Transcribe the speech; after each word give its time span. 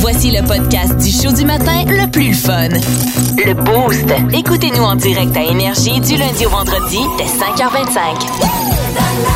Voici 0.00 0.30
le 0.30 0.46
podcast 0.46 0.96
du 0.98 1.10
show 1.10 1.32
du 1.32 1.44
matin 1.44 1.84
le 1.86 2.10
plus 2.10 2.34
fun. 2.34 2.68
Le 2.68 3.54
Boost. 3.54 4.06
Écoutez-nous 4.32 4.82
en 4.82 4.96
direct 4.96 5.36
à 5.36 5.44
Énergie 5.44 6.00
du 6.00 6.16
lundi 6.16 6.46
au 6.46 6.50
vendredi 6.50 6.98
dès 7.16 7.24
5h25. 7.24 9.28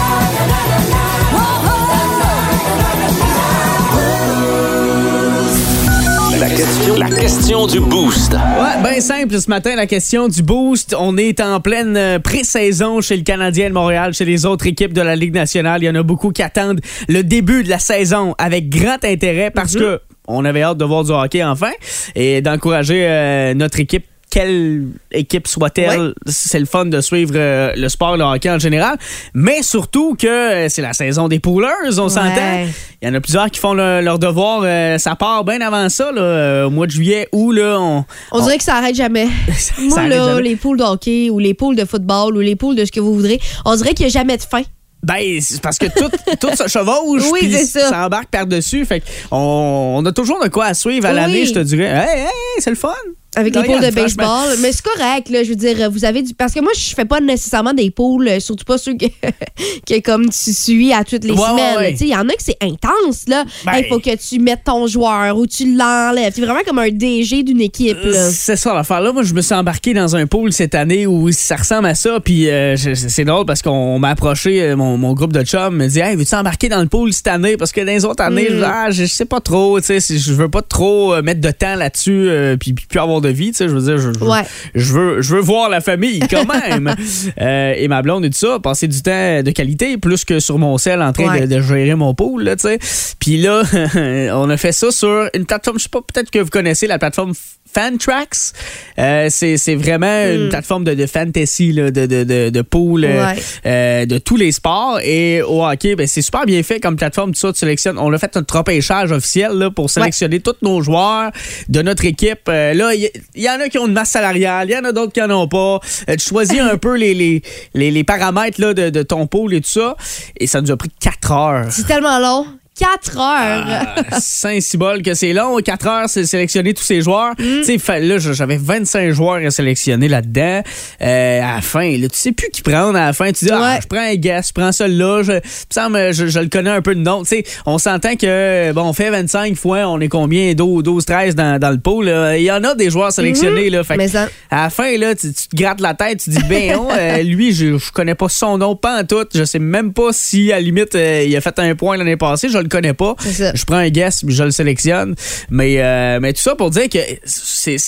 La 6.38 6.48
question, 6.48 6.96
la 6.96 7.08
question 7.08 7.66
du 7.68 7.78
boost. 7.78 8.32
Ouais, 8.32 8.82
bien 8.82 9.00
simple 9.00 9.38
ce 9.38 9.48
matin, 9.48 9.76
la 9.76 9.86
question 9.86 10.26
du 10.26 10.42
boost. 10.42 10.94
On 10.98 11.16
est 11.16 11.40
en 11.40 11.60
pleine 11.60 11.96
euh, 11.96 12.18
pré-saison 12.18 13.00
chez 13.00 13.16
le 13.16 13.22
Canadien 13.22 13.68
de 13.68 13.74
Montréal, 13.74 14.12
chez 14.12 14.24
les 14.24 14.44
autres 14.44 14.66
équipes 14.66 14.92
de 14.92 15.02
la 15.02 15.14
Ligue 15.14 15.34
nationale. 15.34 15.82
Il 15.82 15.86
y 15.86 15.90
en 15.90 15.94
a 15.94 16.02
beaucoup 16.02 16.32
qui 16.32 16.42
attendent 16.42 16.80
le 17.08 17.22
début 17.22 17.62
de 17.62 17.70
la 17.70 17.78
saison 17.78 18.34
avec 18.38 18.70
grand 18.70 19.04
intérêt 19.04 19.52
parce 19.52 19.76
que 19.76 20.00
on 20.28 20.44
avait 20.44 20.62
hâte 20.62 20.78
de 20.78 20.84
voir 20.84 21.04
du 21.04 21.12
hockey 21.12 21.42
enfin 21.44 21.70
et 22.14 22.40
d'encourager 22.42 23.06
euh, 23.06 23.54
notre 23.54 23.80
équipe 23.80 24.04
quelle 24.30 24.86
équipe 25.10 25.46
soit-elle, 25.46 26.14
c'est 26.24 26.58
le 26.58 26.64
fun 26.64 26.86
de 26.86 27.02
suivre 27.02 27.34
euh, 27.36 27.70
le 27.76 27.86
sport, 27.90 28.16
le 28.16 28.24
hockey 28.24 28.48
en 28.48 28.58
général, 28.58 28.96
mais 29.34 29.62
surtout 29.62 30.14
que 30.18 30.26
euh, 30.26 30.68
c'est 30.70 30.80
la 30.80 30.94
saison 30.94 31.28
des 31.28 31.38
poolers, 31.38 31.68
on 31.98 32.08
s'entend. 32.08 32.64
Il 33.02 33.06
y 33.06 33.10
en 33.10 33.14
a 33.14 33.20
plusieurs 33.20 33.50
qui 33.50 33.60
font 33.60 33.74
le- 33.74 34.00
leur 34.00 34.18
devoir, 34.18 34.62
euh, 34.64 34.96
ça 34.96 35.16
part 35.16 35.44
bien 35.44 35.60
avant 35.60 35.86
ça, 35.90 36.10
là, 36.12 36.64
au 36.66 36.70
mois 36.70 36.86
de 36.86 36.92
juillet, 36.92 37.28
où 37.32 37.52
là, 37.52 37.76
on... 37.78 38.06
On 38.30 38.40
dirait 38.40 38.56
que 38.56 38.64
ça 38.64 38.76
arrête 38.76 38.94
jamais. 38.96 39.26
Ça- 39.48 39.74
ça 39.76 39.82
Moi, 39.82 39.98
arrête 39.98 40.10
là, 40.12 40.26
jamais. 40.28 40.42
les 40.48 40.56
poules 40.56 40.78
de 40.78 40.84
hockey 40.84 41.28
ou 41.28 41.38
les 41.38 41.52
poules 41.52 41.76
de 41.76 41.84
football 41.84 42.34
ou 42.34 42.40
les 42.40 42.56
poules 42.56 42.74
de 42.76 42.86
ce 42.86 42.92
que 42.92 43.00
vous 43.00 43.12
voudrez, 43.14 43.38
on 43.66 43.76
dirait 43.76 43.92
qu'il 43.92 44.06
n'y 44.06 44.12
a 44.12 44.18
jamais 44.18 44.38
de 44.38 44.42
fin. 44.42 44.62
Ben, 45.02 45.40
c'est 45.40 45.60
parce 45.60 45.78
que 45.78 45.86
tout, 45.86 46.10
tout 46.40 46.54
se 46.56 46.68
chevauche, 46.68 47.24
Oui, 47.32 47.50
c'est 47.52 47.64
ça. 47.66 47.88
ça 47.88 48.06
embarque 48.06 48.28
par-dessus. 48.28 48.84
Fait 48.84 49.00
qu'on 49.28 49.36
on 49.36 50.06
a 50.06 50.12
toujours 50.12 50.42
de 50.42 50.48
quoi 50.48 50.66
à 50.66 50.74
suivre 50.74 51.06
à 51.06 51.10
Oui. 51.10 51.16
l'année, 51.16 51.44
je 51.46 51.52
te 51.54 51.58
dirais. 51.58 51.86
Hey, 52.08 52.20
hey, 52.22 52.28
c'est 52.60 52.70
le 52.70 52.76
fun! 52.76 52.92
Avec 53.34 53.54
les 53.54 53.62
poules 53.62 53.80
de 53.80 53.90
baseball. 53.94 54.56
Mais 54.60 54.72
c'est 54.72 54.82
correct, 54.82 55.30
là. 55.30 55.42
Je 55.42 55.48
veux 55.50 55.56
dire, 55.56 55.90
vous 55.90 56.04
avez 56.04 56.22
du. 56.22 56.34
Parce 56.34 56.52
que 56.52 56.60
moi, 56.60 56.72
je 56.76 56.94
fais 56.94 57.04
pas 57.06 57.20
nécessairement 57.20 57.72
des 57.72 57.90
poules, 57.90 58.28
euh, 58.28 58.40
surtout 58.40 58.64
pas 58.64 58.76
ceux 58.78 58.94
que, 58.94 59.06
que 59.86 60.00
comme 60.00 60.28
tu 60.28 60.52
suis 60.52 60.92
à 60.92 61.02
toutes 61.04 61.24
les 61.24 61.32
Ouais, 61.32 61.38
semaines. 61.38 61.76
ouais. 61.78 61.96
Il 62.00 62.08
y 62.08 62.14
en 62.14 62.28
a 62.28 62.32
que 62.32 62.42
c'est 62.42 62.58
intense, 62.62 63.24
là. 63.28 63.44
Ben- 63.64 63.72
Il 63.78 63.86
faut 63.88 63.98
que 64.00 64.14
tu 64.16 64.38
mettes 64.38 64.64
ton 64.64 64.86
joueur 64.86 65.36
ou 65.38 65.46
tu 65.46 65.74
l'enlèves. 65.76 66.32
C'est 66.34 66.42
vraiment 66.42 66.60
comme 66.66 66.78
un 66.78 66.90
DG 66.90 67.42
d'une 67.42 67.60
équipe, 67.60 67.96
là. 68.04 68.30
C'est 68.30 68.56
ça 68.56 68.74
l'affaire 68.74 69.00
là. 69.00 69.12
Moi, 69.12 69.22
je 69.22 69.32
me 69.34 69.40
suis 69.40 69.54
embarqué 69.54 69.94
dans 69.94 70.14
un 70.14 70.26
pool 70.26 70.52
cette 70.52 70.74
année 70.74 71.06
où 71.06 71.32
ça 71.32 71.56
ressemble 71.56 71.86
à 71.86 71.94
ça. 71.94 72.20
Puis 72.20 72.50
euh, 72.50 72.76
c'est 72.76 73.24
drôle 73.24 73.46
parce 73.46 73.62
qu'on 73.62 73.98
m'a 73.98 74.10
approché, 74.10 74.62
euh, 74.62 74.76
mon, 74.76 74.98
mon 74.98 75.14
groupe 75.14 75.32
de 75.32 75.42
chums 75.42 75.74
me 75.76 75.86
dit 75.88 76.00
Hey, 76.00 76.16
veux-tu 76.16 76.34
embarquer 76.34 76.68
dans 76.68 76.80
le 76.82 76.88
pool 76.88 77.12
cette 77.12 77.28
année 77.28 77.56
Parce 77.56 77.72
que 77.72 77.80
dans 77.80 77.92
les 77.92 78.04
autres 78.04 78.22
années, 78.22 78.48
Mm. 78.50 78.58
je, 78.58 78.62
ah, 78.64 78.90
je, 78.90 79.04
sais 79.06 79.24
pas 79.24 79.40
trop. 79.40 79.80
Tu 79.80 79.98
sais, 80.00 80.18
je 80.18 80.32
veux 80.34 80.48
pas 80.50 80.62
trop 80.62 81.14
euh, 81.14 81.22
mettre 81.22 81.40
de 81.40 81.50
temps 81.50 81.76
là-dessus 81.76 82.28
euh, 82.28 82.56
puis, 82.58 82.72
puis 82.74 82.98
avoir 82.98 83.21
de 83.22 83.28
vie. 83.30 83.52
Tu 83.52 83.54
sais, 83.58 83.68
je 83.68 83.74
veux 83.74 83.80
dire, 83.80 83.96
je, 83.98 84.12
je- 84.18 84.24
Ouais. 84.24 84.42
je 84.74 84.92
veux, 84.92 85.22
je 85.22 85.34
veux 85.34 85.40
voir 85.40 85.70
la 85.70 85.80
famille 85.80 86.20
quand 86.30 86.44
même. 86.46 86.94
Euh, 87.40 87.72
et 87.76 87.88
ma 87.88 88.02
blonde 88.02 88.24
et 88.24 88.30
tout 88.30 88.38
ça, 88.38 88.58
passer 88.60 88.88
du 88.88 89.00
temps 89.02 89.42
de 89.42 89.50
qualité 89.50 89.96
plus 89.96 90.24
que 90.24 90.40
sur 90.40 90.58
mon 90.58 90.76
sel 90.78 91.00
en 91.02 91.12
train 91.12 91.28
Ouais. 91.32 91.46
de, 91.46 91.54
de 91.56 91.60
gérer 91.60 91.94
mon 91.94 92.14
pool, 92.14 92.42
là, 92.44 92.56
tu 92.56 92.62
sais. 92.62 92.78
Puis 93.18 93.36
là, 93.38 93.62
on 94.34 94.50
a 94.50 94.56
fait 94.56 94.72
ça 94.72 94.90
sur 94.90 95.28
une 95.34 95.46
plateforme, 95.46 95.78
je 95.78 95.84
sais 95.84 95.88
pas, 95.88 96.00
peut-être 96.00 96.30
que 96.30 96.38
vous 96.40 96.50
connaissez 96.50 96.86
la 96.86 96.98
plateforme 96.98 97.32
Fantrax. 97.74 98.52
Euh, 98.98 99.28
c'est, 99.30 99.56
c'est 99.56 99.74
vraiment 99.74 100.24
une 100.26 100.48
plateforme 100.48 100.84
de, 100.84 100.94
de 100.94 101.06
fantasy, 101.06 101.72
là, 101.72 101.90
de, 101.90 102.06
de, 102.06 102.24
de, 102.24 102.50
de 102.50 102.62
pool, 102.62 103.04
euh, 103.04 103.26
Ouais. 103.26 103.36
euh, 103.66 104.06
de 104.06 104.18
tous 104.18 104.36
les 104.36 104.52
sports. 104.52 104.98
Et 105.02 105.42
au 105.42 105.64
hockey, 105.64 105.94
ben, 105.96 106.06
c'est 106.06 106.22
super 106.22 106.44
bien 106.46 106.62
fait 106.62 106.80
comme 106.80 106.96
plateforme. 106.96 107.32
Tout 107.32 107.40
ça, 107.40 107.52
tu 107.52 107.58
sélectionnes. 107.60 107.98
On 107.98 108.12
a 108.12 108.18
fait 108.18 108.36
un 108.36 108.44
repêchage 108.50 109.12
officiel 109.12 109.52
là, 109.52 109.70
pour 109.70 109.90
sélectionner 109.90 110.40
tous 110.40 110.56
nos 110.62 110.82
joueurs 110.82 111.30
de 111.68 111.82
notre 111.82 112.04
équipe. 112.04 112.40
Euh, 112.48 112.74
là, 112.74 112.92
il 112.94 113.10
y, 113.36 113.48
en 113.48 113.60
a 113.60 113.68
qui 113.68 113.78
ont 113.78 113.86
une 113.86 113.92
masse 113.92 114.10
salariale, 114.10 114.68
il 114.68 114.72
y 114.72 114.76
en 114.76 114.84
a 114.84 114.92
d'autres 114.92 115.12
qui 115.12 115.20
n'en 115.20 115.42
ont 115.42 115.48
pas. 115.48 115.80
Tu 116.08 116.18
choisis 116.18 116.60
un 116.60 116.76
peu 116.82 116.96
les, 116.96 117.14
les, 117.14 117.42
les, 117.74 117.90
les 117.90 118.04
paramètres 118.04 118.60
là, 118.60 118.74
de, 118.74 118.90
de 118.90 119.02
ton 119.02 119.26
pool 119.26 119.54
et 119.54 119.60
tout 119.60 119.70
ça. 119.70 119.96
Et 120.38 120.46
ça 120.46 120.60
nous 120.60 120.70
a 120.70 120.76
pris 120.76 120.90
4 121.00 121.32
heures. 121.32 121.66
C'est 121.70 121.86
tellement 121.86 122.18
long. 122.18 122.46
4 122.78 123.18
heures. 123.18 123.66
Ah, 124.10 124.20
Saint-Cybole 124.20 125.02
que 125.02 125.12
c'est 125.14 125.32
long. 125.32 125.58
4 125.58 125.86
heures, 125.86 126.08
c'est 126.08 126.24
sélectionner 126.24 126.72
tous 126.72 126.82
ces 126.82 127.02
joueurs. 127.02 127.34
Tu 127.36 127.64
sais, 127.78 128.00
là, 128.00 128.18
j'avais 128.18 128.56
25 128.56 129.10
joueurs 129.12 129.44
à 129.46 129.50
sélectionner 129.50 130.08
là-dedans. 130.08 130.62
Euh, 131.02 131.40
à 131.42 131.56
la 131.56 131.60
fin, 131.60 131.96
là, 131.98 132.08
tu 132.08 132.16
sais 132.18 132.32
plus 132.32 132.48
qui 132.50 132.62
prendre 132.62 132.96
à 132.98 133.06
la 133.06 133.12
fin. 133.12 133.30
Tu 133.32 133.44
dis, 133.44 133.50
ah, 133.52 133.78
je 133.80 133.86
prends 133.86 134.00
un 134.00 134.14
gars, 134.14 134.40
je 134.40 134.52
prends 134.52 134.72
celui-là. 134.72 135.22
Je, 135.22 135.32
semble, 135.70 136.14
je, 136.14 136.26
je 136.28 136.38
le 136.40 136.48
connais 136.48 136.70
un 136.70 136.80
peu 136.80 136.94
de 136.94 137.00
nom. 137.00 137.22
Tu 137.22 137.28
sais, 137.28 137.44
on 137.66 137.76
s'entend 137.78 138.16
que, 138.16 138.72
bon, 138.72 138.82
on 138.84 138.92
fait 138.94 139.10
25 139.10 139.54
fois, 139.56 139.86
on 139.88 140.00
est 140.00 140.08
combien? 140.08 140.54
12, 140.54 140.82
12 140.82 141.04
13 141.04 141.34
dans, 141.34 141.58
dans 141.60 141.70
le 141.70 141.78
pot. 141.78 142.02
là. 142.02 142.36
Il 142.38 142.42
y 142.44 142.50
en 142.50 142.64
a 142.64 142.74
des 142.74 142.88
joueurs 142.90 143.12
sélectionnés. 143.12 143.68
là. 143.70 143.84
Fait 143.84 143.94
que 143.94 143.98
Mais 143.98 144.08
ça- 144.08 144.28
à 144.50 144.64
la 144.64 144.70
fin, 144.70 144.96
là, 144.96 145.14
tu, 145.14 145.32
tu 145.32 145.48
te 145.48 145.56
grattes 145.56 145.80
la 145.80 145.92
tête, 145.94 146.20
tu 146.24 146.30
dis, 146.30 146.42
ben, 146.48 146.72
non, 146.76 146.88
euh, 146.90 147.18
lui, 147.22 147.52
je, 147.52 147.76
je 147.76 147.92
connais 147.92 148.14
pas 148.14 148.28
son 148.30 148.56
nom, 148.58 148.76
pas 148.76 149.00
en 149.02 149.04
tout. 149.04 149.26
Je 149.34 149.44
sais 149.44 149.58
même 149.58 149.92
pas 149.92 150.08
si, 150.12 150.50
à 150.52 150.56
la 150.56 150.62
limite, 150.62 150.94
euh, 150.94 151.24
il 151.26 151.36
a 151.36 151.40
fait 151.42 151.58
un 151.58 151.74
point 151.74 151.96
l'année 151.98 152.16
passée. 152.16 152.48
Je 152.48 152.61
le 152.62 152.68
connais 152.68 152.94
pas. 152.94 153.14
Je 153.20 153.64
prends 153.64 153.76
un 153.76 153.88
guess, 153.90 154.22
puis 154.24 154.34
je 154.34 154.44
le 154.44 154.50
sélectionne. 154.50 155.14
Mais, 155.50 155.76
euh, 155.78 156.18
mais 156.20 156.32
tout 156.32 156.40
ça 156.42 156.54
pour 156.54 156.70
dire 156.70 156.88
que 156.88 156.98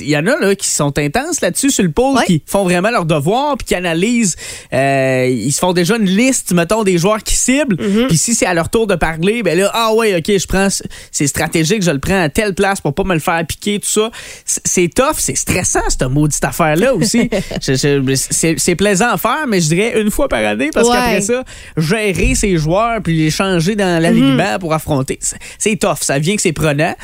il 0.03 0.09
y 0.09 0.17
en 0.17 0.27
a 0.27 0.39
là, 0.39 0.55
qui 0.55 0.69
sont 0.69 0.97
intenses 0.99 1.41
là-dessus 1.41 1.71
sur 1.71 1.85
le 1.85 1.91
pôle, 1.91 2.17
Ouais. 2.19 2.25
qui 2.27 2.43
font 2.47 2.65
vraiment 2.65 2.91
leur 2.91 3.05
devoir, 3.07 3.57
puis 3.57 3.67
qui 3.67 3.75
analysent. 3.75 4.37
euh, 4.73 5.27
ils 5.31 5.53
se 5.53 5.59
font 5.59 5.73
déjà 5.73 5.97
une 5.97 6.05
liste, 6.07 6.53
mettons, 6.53 6.85
des 6.85 6.99
joueurs 6.99 7.23
qui 7.23 7.35
ciblent. 7.35 7.77
Mm-hmm. 7.77 8.07
Puis 8.09 8.19
si 8.19 8.35
c'est 8.35 8.47
à 8.47 8.55
leur 8.55 8.69
tour 8.69 8.87
de 8.87 8.95
parler, 8.95 9.43
ben 9.43 9.59
là, 9.59 9.71
ah 9.75 9.93
ouais, 9.95 10.15
ok, 10.17 10.27
je 10.39 10.47
prends. 10.47 10.69
C'est 11.11 11.27
stratégique, 11.27 11.83
je 11.83 11.91
le 11.91 11.99
prends 11.99 12.21
à 12.23 12.29
telle 12.29 12.55
place 12.55 12.81
pour 12.81 12.95
pas 12.95 13.05
me 13.05 13.15
le 13.15 13.21
faire 13.21 13.45
piquer, 13.47 13.79
tout 13.81 13.89
ça. 13.89 14.11
C'est- 14.45 14.93
tough, 14.95 15.17
c'est 15.19 15.37
stressant, 15.37 15.81
cette 15.89 16.03
maudite 16.03 16.45
affaire-là 16.45 16.95
aussi. 16.95 17.29
C'est 17.61 18.75
plaisant 18.77 19.09
à 19.13 19.17
faire, 19.19 19.47
mais 19.49 19.61
je 19.61 19.69
dirais 19.69 20.01
une 20.01 20.11
fois 20.11 20.29
par 20.29 20.45
année, 20.45 20.71
parce 20.73 20.89
Ouais. 20.89 20.95
qu'après 20.95 21.21
ça, 21.21 21.45
gérer 21.77 22.35
ses 22.35 22.57
joueurs 22.57 23.01
puis 23.03 23.17
les 23.17 23.31
changer 23.31 23.75
dans 23.77 24.01
l'alignement 24.03 24.59
pour 24.65 24.73
affronter, 24.73 25.19
c'est- 25.59 25.77
tough. 25.77 25.99
Ça 26.01 26.19
vient 26.19 26.37
que 26.37 26.41
c'est 26.41 26.53
prenant, 26.55 26.95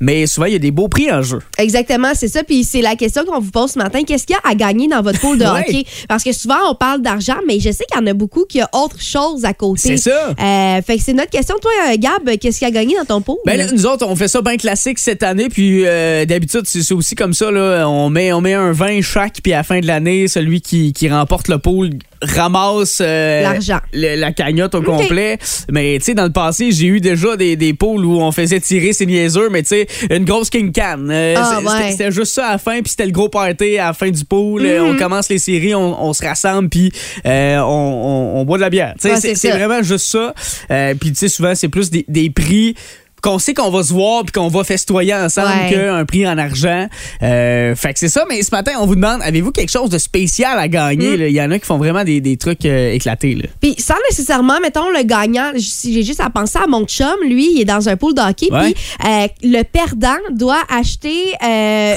mais 0.00 0.26
souvent, 0.26 0.46
il 0.46 0.54
y 0.54 0.56
a 0.56 0.58
des 0.58 0.72
beaux 0.72 0.88
prix 0.88 1.12
en 1.12 1.22
jeu. 1.22 1.38
Exactement, 1.58 2.08
c'est 2.14 2.26
ça. 2.26 2.42
Puis 2.42 2.64
c'est 2.64 2.80
la 2.82 2.96
question 2.96 3.24
qu'on 3.24 3.38
vous 3.38 3.52
pose 3.52 3.70
ce 3.70 3.78
matin. 3.78 4.00
Qu'est-ce 4.04 4.26
qu'il 4.26 4.34
y 4.34 4.38
a 4.44 4.50
à 4.50 4.54
gagner 4.56 4.88
dans 4.88 5.00
votre 5.00 5.20
pool 5.20 5.38
de 5.38 5.44
Ouais. 5.54 5.60
hockey? 5.60 5.84
Parce 6.08 6.24
que 6.24 6.32
souvent, 6.32 6.56
on 6.68 6.74
parle 6.74 7.02
d'argent, 7.02 7.36
mais 7.46 7.60
je 7.60 7.70
sais 7.70 7.84
qu'il 7.88 8.00
y 8.00 8.02
en 8.02 8.06
a 8.08 8.14
beaucoup 8.14 8.44
qui 8.48 8.60
ont 8.62 8.66
autre 8.82 9.00
chose 9.00 9.44
à 9.44 9.52
côté. 9.54 9.80
C'est 9.96 9.96
ça. 10.10 10.30
Euh, 10.40 10.82
fait 10.82 10.96
que 10.96 11.02
c'est 11.04 11.12
notre 11.12 11.30
question. 11.30 11.54
Toi, 11.62 11.70
euh, 11.92 11.96
Gab, 11.98 12.36
qu'est-ce 12.38 12.58
qu'il 12.58 12.66
y 12.66 12.70
a 12.72 12.74
à 12.74 12.82
gagner 12.82 12.96
dans 12.96 13.04
ton 13.04 13.20
pool? 13.20 13.36
Ben 13.46 13.56
là, 13.56 13.70
nous 13.70 13.86
autres, 13.86 14.04
on 14.08 14.16
fait 14.16 14.26
ça 14.28 14.42
bien 14.42 14.56
classique 14.56 14.98
cette 14.98 15.22
année, 15.22 15.48
puis 15.48 15.84
euh, 15.86 16.24
d'habitude, 16.24 16.62
c'est 16.64 16.82
c'est 16.82 16.94
aussi 16.94 17.14
comme 17.14 17.32
ça, 17.34 17.50
là, 17.52 17.88
on 17.88 18.10
met, 18.10 18.32
on 18.32 18.40
met 18.40 18.54
un 18.54 18.72
20 18.72 19.00
chaque, 19.02 19.40
puis 19.42 19.52
à 19.52 19.58
la 19.58 19.62
fin 19.62 19.78
de 19.78 19.86
l'année, 19.86 20.26
celui 20.26 20.60
qui, 20.60 20.92
qui 20.92 21.08
remporte 21.08 21.46
le 21.48 21.58
pool 21.58 21.90
ramasse 22.22 22.98
euh, 23.00 23.42
L'argent. 23.42 23.80
la 23.92 24.32
cagnotte 24.32 24.74
au 24.74 24.82
complet. 24.82 25.38
Mais 25.70 25.98
tu 25.98 26.04
sais, 26.06 26.14
dans 26.14 26.24
le 26.24 26.32
passé, 26.32 26.70
j'ai 26.72 26.86
eu 26.86 27.00
déjà 27.00 27.36
des, 27.36 27.56
des 27.56 27.74
pools 27.74 28.04
où 28.04 28.20
on 28.20 28.32
faisait 28.32 28.60
tirer 28.60 28.92
ses 28.92 29.06
niaiseux, 29.06 29.48
mais 29.50 29.62
tu 29.62 29.68
sais, 29.68 29.86
une 30.10 30.24
grosse 30.24 30.50
king 30.50 30.72
can. 30.72 30.98
Euh, 31.10 31.34
Ah, 31.36 31.60
ouais. 31.60 31.90
c'était- 31.92 32.10
juste 32.10 32.34
ça 32.34 32.46
à 32.48 32.52
la 32.52 32.58
fin, 32.58 32.80
puis 32.80 32.90
c'était 32.90 33.06
le 33.06 33.12
gros 33.12 33.28
party 33.28 33.78
à 33.78 33.86
la 33.86 33.92
fin 33.92 34.10
du 34.10 34.24
pool. 34.24 34.62
Euh, 34.64 34.80
Mhm. 34.84 34.94
On 34.94 34.98
commence 34.98 35.28
les 35.28 35.38
séries, 35.38 35.74
on, 35.74 36.02
on 36.04 36.12
se 36.12 36.24
rassemble, 36.24 36.68
puis 36.68 36.92
euh, 37.26 37.58
on, 37.58 37.64
on- 37.64 38.40
on 38.40 38.44
boit 38.44 38.56
de 38.58 38.62
la 38.62 38.70
bière. 38.70 38.94
Ouais, 39.04 39.16
c'est 39.20 39.50
vraiment 39.50 39.82
juste 39.82 40.06
ça. 40.06 40.34
Euh, 40.70 40.94
puis 40.98 41.10
tu 41.10 41.16
sais, 41.18 41.28
souvent, 41.28 41.54
c'est 41.54 41.68
plus 41.68 41.90
des, 41.90 42.04
des 42.08 42.30
prix 42.30 42.74
qu'on 43.24 43.38
sait 43.38 43.54
qu'on 43.54 43.70
va 43.70 43.82
se 43.82 43.92
voir 43.92 44.22
puis 44.24 44.32
qu'on 44.32 44.48
va 44.48 44.64
festoyer 44.64 45.14
ensemble 45.14 45.48
Ouais. 45.48 45.72
qu'un 45.74 46.04
prix 46.04 46.26
en 46.26 46.36
argent. 46.38 46.86
Euh, 47.22 47.74
fait 47.74 47.92
que 47.94 47.98
c'est 47.98 48.08
ça, 48.08 48.24
mais 48.28 48.42
ce 48.42 48.50
matin, 48.50 48.72
on 48.80 48.86
vous 48.86 48.96
demande, 48.96 49.20
avez-vous 49.22 49.50
quelque 49.50 49.70
chose 49.70 49.88
de 49.90 49.98
spécial 49.98 50.58
à 50.58 50.68
gagner? 50.68 51.16
Mm. 51.16 51.20
là? 51.20 51.28
Il 51.28 51.34
y 51.34 51.40
en 51.42 51.50
a 51.50 51.58
qui 51.58 51.64
font 51.66 51.78
vraiment 51.78 52.04
des, 52.04 52.20
des 52.20 52.36
trucs 52.36 52.64
euh, 52.66 52.92
éclatés. 52.92 53.36
Puis 53.60 53.74
sans 53.78 53.94
nécessairement, 54.10 54.60
mettons, 54.60 54.90
le 54.90 55.02
gagnant, 55.04 55.52
j'ai 55.54 56.02
juste 56.02 56.20
à 56.20 56.28
penser 56.30 56.58
à 56.62 56.66
mon 56.66 56.84
chum, 56.84 57.14
lui, 57.24 57.52
il 57.54 57.60
est 57.60 57.64
dans 57.64 57.88
un 57.88 57.96
pool 57.96 58.14
de 58.14 58.20
hockey, 58.20 58.48
puis 58.50 58.74
euh, 59.06 59.26
le 59.42 59.62
perdant 59.62 60.16
doit 60.32 60.62
acheter 60.68 61.32
et 61.42 61.94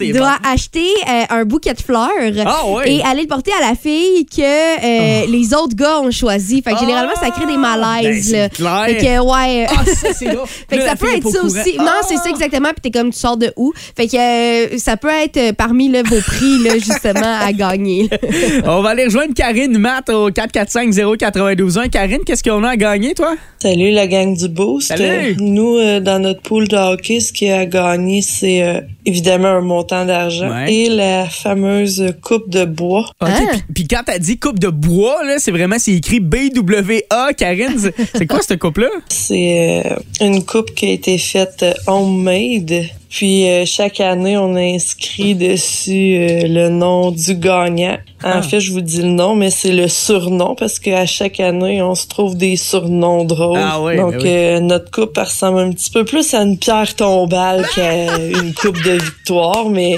doit 0.12 0.38
bon. 0.42 0.48
acheter 0.52 0.86
un 1.30 1.44
bouquet 1.44 1.74
de 1.74 1.80
fleurs 1.80 2.08
Ah 2.46 2.62
ouais. 2.68 2.92
et 2.94 3.02
aller 3.02 3.22
le 3.22 3.28
porter 3.28 3.52
à 3.60 3.68
la 3.68 3.74
fille 3.74 4.26
que 4.26 4.40
euh, 4.42 5.26
les 5.26 5.54
autres 5.54 5.74
gars 5.74 6.00
ont 6.00 6.10
choisi. 6.10 6.62
Fait 6.62 6.72
que 6.74 6.78
généralement, 6.78 7.14
ça 7.20 7.30
crée 7.30 7.46
des 7.46 7.54
Ah, 7.56 7.76
malaises. 7.76 8.30
ben, 8.32 8.38
là. 8.42 8.48
clair. 8.48 8.84
Fait 8.86 8.96
que, 8.98 9.20
ouais. 9.20 9.66
Ah, 9.68 9.82
ça, 10.04 10.12
c'est 10.14 10.26
là. 10.26 10.44
Fait 10.68 10.76
que 10.78 10.82
ça 10.82 10.96
peut 10.96 11.06
être 11.16 11.28
ça 11.28 11.42
aussi. 11.42 11.76
Non, 11.78 11.86
c'est 12.08 12.16
ça 12.16 12.30
exactement. 12.30 12.68
Puis 12.70 12.90
t'es 12.90 12.98
comme, 12.98 13.10
tu 13.12 13.18
sors 13.18 13.36
de 13.36 13.52
où? 13.56 13.72
Fait 13.96 14.06
que 14.06 14.16
euh, 14.16 14.78
ça 14.78 14.96
peut 14.96 15.08
être 15.08 15.36
euh, 15.36 15.52
parmi 15.52 15.88
là, 15.88 16.02
vos 16.04 16.20
prix, 16.20 16.58
là, 16.62 16.74
justement, 16.74 17.38
à 17.40 17.52
gagner. 17.52 18.08
On 18.64 18.82
va 18.82 18.90
aller 18.90 19.04
rejoindre 19.04 19.34
Karine 19.34 19.76
Matt 19.78 20.10
au 20.10 20.30
445-092-1. 20.30 21.90
Karine, 21.90 22.20
qu'est-ce 22.24 22.42
qu'on 22.42 22.62
a 22.64 22.70
à 22.70 22.76
gagner, 22.76 23.14
toi? 23.14 23.34
Salut 23.60 23.90
la 23.92 24.06
gang 24.06 24.36
du 24.36 24.48
Boost. 24.48 24.88
Salut. 24.88 25.36
Nous, 25.40 25.76
euh, 25.76 26.00
dans 26.00 26.18
notre 26.18 26.42
pool 26.42 26.68
de 26.68 26.76
hockey, 26.76 27.20
ce 27.20 27.32
qui 27.32 27.50
a 27.50 27.64
gagné, 27.66 28.20
c'est 28.22 28.62
euh, 28.62 28.80
évidemment 29.06 29.48
un 29.48 29.60
montant 29.60 30.04
d'argent 30.04 30.50
Ouais. 30.50 30.72
et 30.72 30.88
la 30.90 31.26
fameuse 31.26 32.04
coupe 32.22 32.48
de 32.50 32.64
bois. 32.64 33.06
OK, 33.20 33.28
Ah. 33.30 33.40
puis- 33.50 33.62
Puis 33.74 33.88
quand 33.88 34.02
t'as 34.04 34.18
dit 34.18 34.38
coupe 34.38 34.58
de 34.58 34.68
bois, 34.68 35.24
là, 35.24 35.36
c'est 35.38 35.50
vraiment, 35.50 35.76
c'est 35.78 35.92
écrit 35.92 36.20
BWA, 36.20 37.32
Karine. 37.36 37.78
c'est- 37.78 37.94
C'est 38.14 38.26
quoi 38.26 38.40
cette 38.42 38.58
coupe-là? 38.60 38.88
C'est 39.08 39.82
euh, 39.86 39.93
une 40.20 40.44
coupe 40.44 40.74
qui 40.74 40.86
a 40.86 40.90
été 40.90 41.18
faite 41.18 41.64
homemade. 41.86 42.86
Puis 43.14 43.48
euh, 43.48 43.64
chaque 43.64 44.00
année, 44.00 44.36
on 44.36 44.56
inscrit 44.56 45.36
dessus 45.36 46.16
euh, 46.18 46.48
le 46.48 46.68
nom 46.68 47.12
du 47.12 47.36
gagnant. 47.36 47.96
En 48.24 48.38
Ah. 48.38 48.42
fait, 48.42 48.58
je 48.58 48.72
vous 48.72 48.80
dis 48.80 49.02
le 49.02 49.08
nom, 49.08 49.36
mais 49.36 49.50
c'est 49.50 49.70
le 49.70 49.86
surnom 49.86 50.56
parce 50.56 50.78
qu'à 50.80 51.06
chaque 51.06 51.38
année, 51.38 51.80
on 51.82 51.94
se 51.94 52.08
trouve 52.08 52.36
des 52.36 52.56
surnoms 52.56 53.22
drôles. 53.24 53.60
Ah 53.62 53.80
oui, 53.80 53.96
Donc 53.98 54.14
ben 54.14 54.20
oui. 54.22 54.28
euh, 54.30 54.60
notre 54.60 54.90
coupe 54.90 55.16
ressemble 55.16 55.60
un 55.60 55.70
petit 55.72 55.90
peu 55.90 56.04
plus 56.04 56.34
à 56.34 56.40
une 56.42 56.58
pierre 56.58 56.92
tombale 56.96 57.64
qu'à 57.76 58.16
une 58.18 58.52
coupe 58.54 58.82
de 58.82 58.92
victoire, 58.92 59.68
mais 59.68 59.96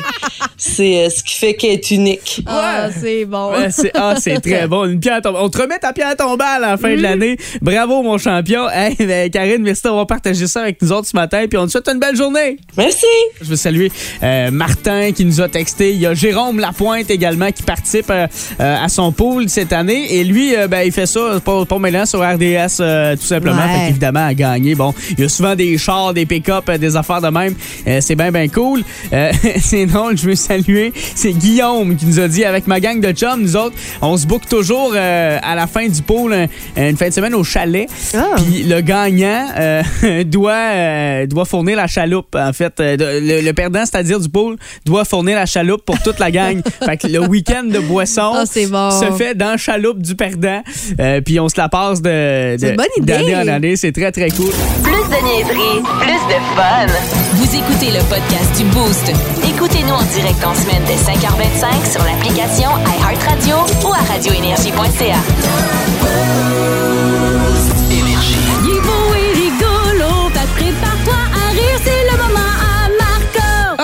c'est 0.59 1.07
euh, 1.07 1.09
ce 1.09 1.23
qui 1.23 1.37
fait 1.37 1.55
qu'elle 1.55 1.71
est 1.73 1.91
unique. 1.93 2.43
Ah, 2.47 2.89
c'est 2.95 3.25
bon. 3.25 3.53
Ouais, 3.53 3.71
c'est, 3.71 3.93
ah, 3.95 4.17
c'est 4.21 4.41
très 4.41 4.67
bon. 4.69 4.85
Une 4.85 5.01
pierre 5.01 5.23
tombale. 5.23 5.41
On 5.43 5.49
te 5.49 5.57
remet 5.63 5.79
ta 5.79 5.95
pierre 5.95 6.17
tombale 6.17 6.65
à 6.65 6.71
la 6.73 6.77
fin 6.77 6.95
de 6.95 7.01
l'année. 7.01 7.39
Bravo, 7.63 8.03
mon 8.03 8.19
champion. 8.19 8.69
Hey, 8.69 8.95
ben, 8.99 9.31
Karine, 9.31 9.63
merci 9.63 9.83
d'avoir 9.85 10.07
partagé 10.07 10.47
ça 10.47 10.61
avec 10.63 10.83
nous 10.83 10.93
autres 10.93 11.07
ce 11.09 11.17
matin. 11.17 11.47
Puis 11.49 11.57
on 11.59 11.65
te 11.67 11.71
souhaite 11.71 11.89
une 11.89 11.99
belle 12.01 12.17
journée. 12.17 12.59
Merci! 12.77 13.06
Je 13.41 13.45
veux 13.51 13.57
saluer 13.57 13.91
euh, 14.23 14.51
Martin 14.51 15.13
qui 15.13 15.25
nous 15.25 15.41
a 15.41 15.49
texté. 15.49 15.93
Il 15.93 16.01
y 16.01 16.07
a 16.07 16.15
Jérôme 16.15 16.59
Lapointe 16.59 17.11
également 17.11 17.51
qui 17.53 17.63
participe 17.63 18.11
euh, 18.11 18.27
euh, 18.61 18.85
à 18.85 18.89
son 18.89 19.13
pool 19.13 19.49
cette 19.49 19.73
année. 19.73 20.15
Et 20.17 20.25
lui, 20.25 20.55
euh, 20.57 20.69
ben, 20.69 20.83
il 20.85 20.93
fait 20.93 21.07
ça 21.07 21.21
pas, 21.45 21.65
pas 21.67 21.79
mêlant 21.79 22.07
sur 22.07 22.21
RDS 22.21 22.81
euh, 22.81 23.15
tout 23.17 23.23
simplement. 23.27 23.57
Ouais. 23.57 23.81
Fait 23.81 23.87
qu'évidemment, 23.89 24.27
à 24.27 24.35
gagner. 24.35 24.75
Bon, 24.75 24.95
il 25.11 25.21
y 25.21 25.25
a 25.25 25.29
souvent 25.29 25.55
des 25.55 25.77
chars, 25.79 26.15
des 26.15 26.27
pick-up, 26.27 26.71
des 26.71 26.97
affaires 26.97 27.21
de 27.21 27.29
même. 27.29 27.55
Euh, 27.87 27.99
c'est 28.01 28.15
bien, 28.17 28.31
bien 28.33 28.49
cool. 28.49 28.83
Euh, 29.13 29.33
c'est 29.61 29.87
drôle, 29.87 30.17
je 30.17 30.27
veux 30.29 30.35
saluer. 30.35 30.93
C'est 31.15 31.33
Guillaume 31.33 31.97
qui 31.97 32.07
nous 32.07 32.21
a 32.21 32.29
dit 32.29 32.45
avec 32.45 32.67
ma 32.67 32.81
gang 32.81 33.01
de 33.01 33.13
chums, 33.13 33.41
nous 33.43 33.57
autres, 33.57 33.77
on 34.03 34.17
se 34.17 34.27
book 34.27 34.43
toujours 34.49 34.93
euh, 34.95 35.39
à 35.43 35.55
la 35.55 35.67
fin 35.67 35.87
du 35.87 36.03
pool 36.03 36.33
un- 36.33 36.47
une 36.89 36.97
fin 36.97 37.09
de 37.09 37.15
semaine 37.15 37.35
au 37.35 37.45
chalet. 37.45 37.89
Ah. 38.15 38.35
Puis 38.37 38.63
le 38.65 38.81
gagnant 38.81 39.49
euh, 39.59 39.83
doit, 40.25 40.53
euh, 40.73 41.27
doit 41.27 41.45
fournir 41.45 41.77
la 41.77 41.87
chaloupe. 41.87 42.35
En 42.35 42.53
fait, 42.53 42.81
le, 42.97 43.41
le 43.43 43.53
perdant, 43.53 43.81
c'est-à-dire 43.81 44.21
du 44.21 44.29
pool, 44.29 44.57
doit 44.85 45.05
fournir 45.05 45.37
la 45.37 45.47
chaloupe 45.47 45.85
pour 45.85 46.01
toute 46.03 46.19
la 46.19 46.31
gang. 46.31 46.61
fait 46.85 46.97
que 46.97 47.07
le 47.07 47.21
week-end 47.27 47.65
de 47.65 47.79
boisson 47.79 48.33
Ah, 48.35 48.45
bon. 48.45 48.91
se 48.91 49.11
fait 49.17 49.35
dans 49.35 49.51
la 49.53 49.57
chaloupe 49.57 50.01
du 50.03 50.15
perdant. 50.15 50.63
Euh, 51.01 51.21
puis 51.21 51.39
on 51.41 51.49
se 51.49 51.57
la 51.59 51.69
passe 51.69 52.01
de, 52.03 52.57
C'est 52.59 52.67
de- 52.67 52.71
une 52.71 52.77
bonne 52.77 52.87
idée. 52.97 53.13
d'année 53.13 53.37
en 53.37 53.49
année. 53.49 53.77
C'est 53.77 53.93
très, 53.93 54.11
très 54.13 54.31
cool. 54.31 54.51
Plus 54.83 54.93
de 54.93 55.25
niaiserie, 55.25 55.83
plus 56.01 56.27
de 56.29 56.39
fun. 56.57 56.87
Vous 57.35 57.55
écoutez 57.55 57.91
le 57.93 58.03
podcast 58.09 58.57
du 58.59 58.65
Boost. 58.65 59.13
Écoutez-nous 59.49 59.93
en 59.95 60.03
direct 60.03 60.45
en 60.45 60.55
semaine 60.55 60.83
dès 60.87 60.95
5h25 60.97 61.93
sur 61.93 62.03
l'application 62.05 62.71
iHeartRadio 63.01 63.57
ou 63.89 63.93
à 63.93 63.99
radioénergie.ca. 64.13 65.17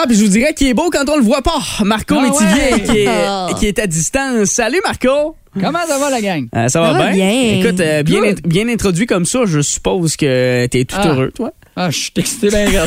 Ah, 0.03 0.07
puis 0.09 0.17
je 0.17 0.23
vous 0.25 0.31
dirais 0.31 0.53
qu'il 0.53 0.67
est 0.67 0.75
beau 0.75 0.91
quand 0.91 1.09
on 1.09 1.17
le 1.17 1.23
voit 1.23 1.43
pas. 1.43 1.61
Marco 1.85 2.17
Ah 2.19 2.23
Métivier 2.23 2.73
ouais. 2.73 2.81
qui, 2.83 2.99
est, 3.03 3.07
Ah. 3.09 3.51
qui 3.57 3.67
est 3.69 3.79
à 3.79 3.87
distance. 3.87 4.49
Salut 4.49 4.81
Marco! 4.85 5.37
Comment 5.61 5.79
ça 5.87 5.97
va, 5.99 6.11
la 6.11 6.21
gang? 6.21 6.49
Euh, 6.57 6.67
ça 6.69 6.81
va 6.81 6.93
Ça 6.93 6.99
va 6.99 7.11
bien? 7.13 7.29
bien. 7.29 7.61
Écoute, 7.61 7.81
euh, 7.81 8.03
bien, 8.03 8.21
Good. 8.21 8.39
int- 8.41 8.49
bien 8.49 8.69
introduit 8.69 9.07
comme 9.07 9.27
ça, 9.27 9.41
je 9.45 9.61
suppose 9.61 10.17
que 10.17 10.67
t'es 10.67 10.85
tout 10.85 10.97
Ah. 10.99 11.09
heureux, 11.09 11.31
toi. 11.33 11.53
Ah, 11.75 11.91
je 11.91 11.99
suis 11.99 12.13
excité 12.17 12.49
bien. 12.51 12.67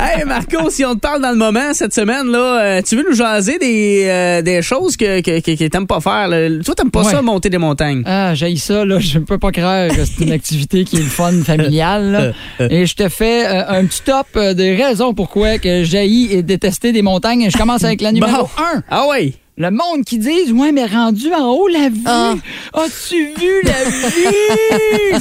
Hey 0.00 0.24
Marco, 0.24 0.70
si 0.70 0.84
on 0.84 0.94
te 0.94 1.00
parle 1.00 1.20
dans 1.22 1.30
le 1.30 1.36
moment 1.36 1.72
cette 1.74 1.94
semaine, 1.94 2.26
là, 2.30 2.60
euh, 2.62 2.82
tu 2.82 2.96
veux 2.96 3.04
nous 3.08 3.14
jaser 3.14 3.58
des, 3.58 4.04
euh, 4.08 4.42
des 4.42 4.62
choses 4.62 4.96
que, 4.96 5.20
que, 5.20 5.40
que, 5.40 5.56
que 5.56 5.68
t'aimes 5.68 5.86
pas 5.86 6.00
faire? 6.00 6.28
là? 6.28 6.48
Toi, 6.64 6.74
t'aimes 6.74 6.90
pas 6.90 7.02
Ouais. 7.02 7.10
ça, 7.12 7.22
monter 7.22 7.50
des 7.50 7.58
montagnes? 7.58 8.02
Ah, 8.06 8.34
j'ai 8.34 8.54
ça, 8.56 8.84
là. 8.84 8.98
Je 8.98 9.18
ne 9.18 9.24
peux 9.24 9.38
pas 9.38 9.52
croire 9.52 9.88
que 9.88 10.04
c'est 10.04 10.24
une 10.24 10.32
activité 10.32 10.84
qui 10.84 10.96
est 10.96 11.00
le 11.02 11.06
fun 11.06 11.32
familiale. 11.44 12.34
là. 12.58 12.66
Et 12.70 12.86
je 12.86 12.94
te 12.94 13.08
fais 13.08 13.46
euh, 13.46 13.68
un 13.68 13.84
petit 13.86 14.02
top 14.02 14.26
des 14.38 14.74
raisons 14.76 15.14
pourquoi 15.14 15.58
que 15.58 15.84
j'ai 15.84 16.00
et 16.34 16.42
détesté 16.42 16.92
des 16.92 17.02
montagnes. 17.02 17.48
Je 17.50 17.56
commence 17.58 17.84
avec 17.84 18.00
la 18.00 18.12
numéro 18.12 18.30
Bon. 18.42 18.48
1. 18.76 18.82
Ah 18.90 19.04
oui? 19.10 19.34
Le 19.60 19.70
monde 19.70 20.06
qui 20.06 20.16
dit 20.16 20.50
Ouais, 20.54 20.72
mais 20.72 20.86
rendu 20.86 21.30
en 21.34 21.50
haut, 21.50 21.68
la 21.68 21.90
vue. 21.90 22.00
Ah. 22.06 22.32
As-tu 22.72 23.34
vu 23.38 23.60
la 23.62 23.84
vue? 23.84 25.20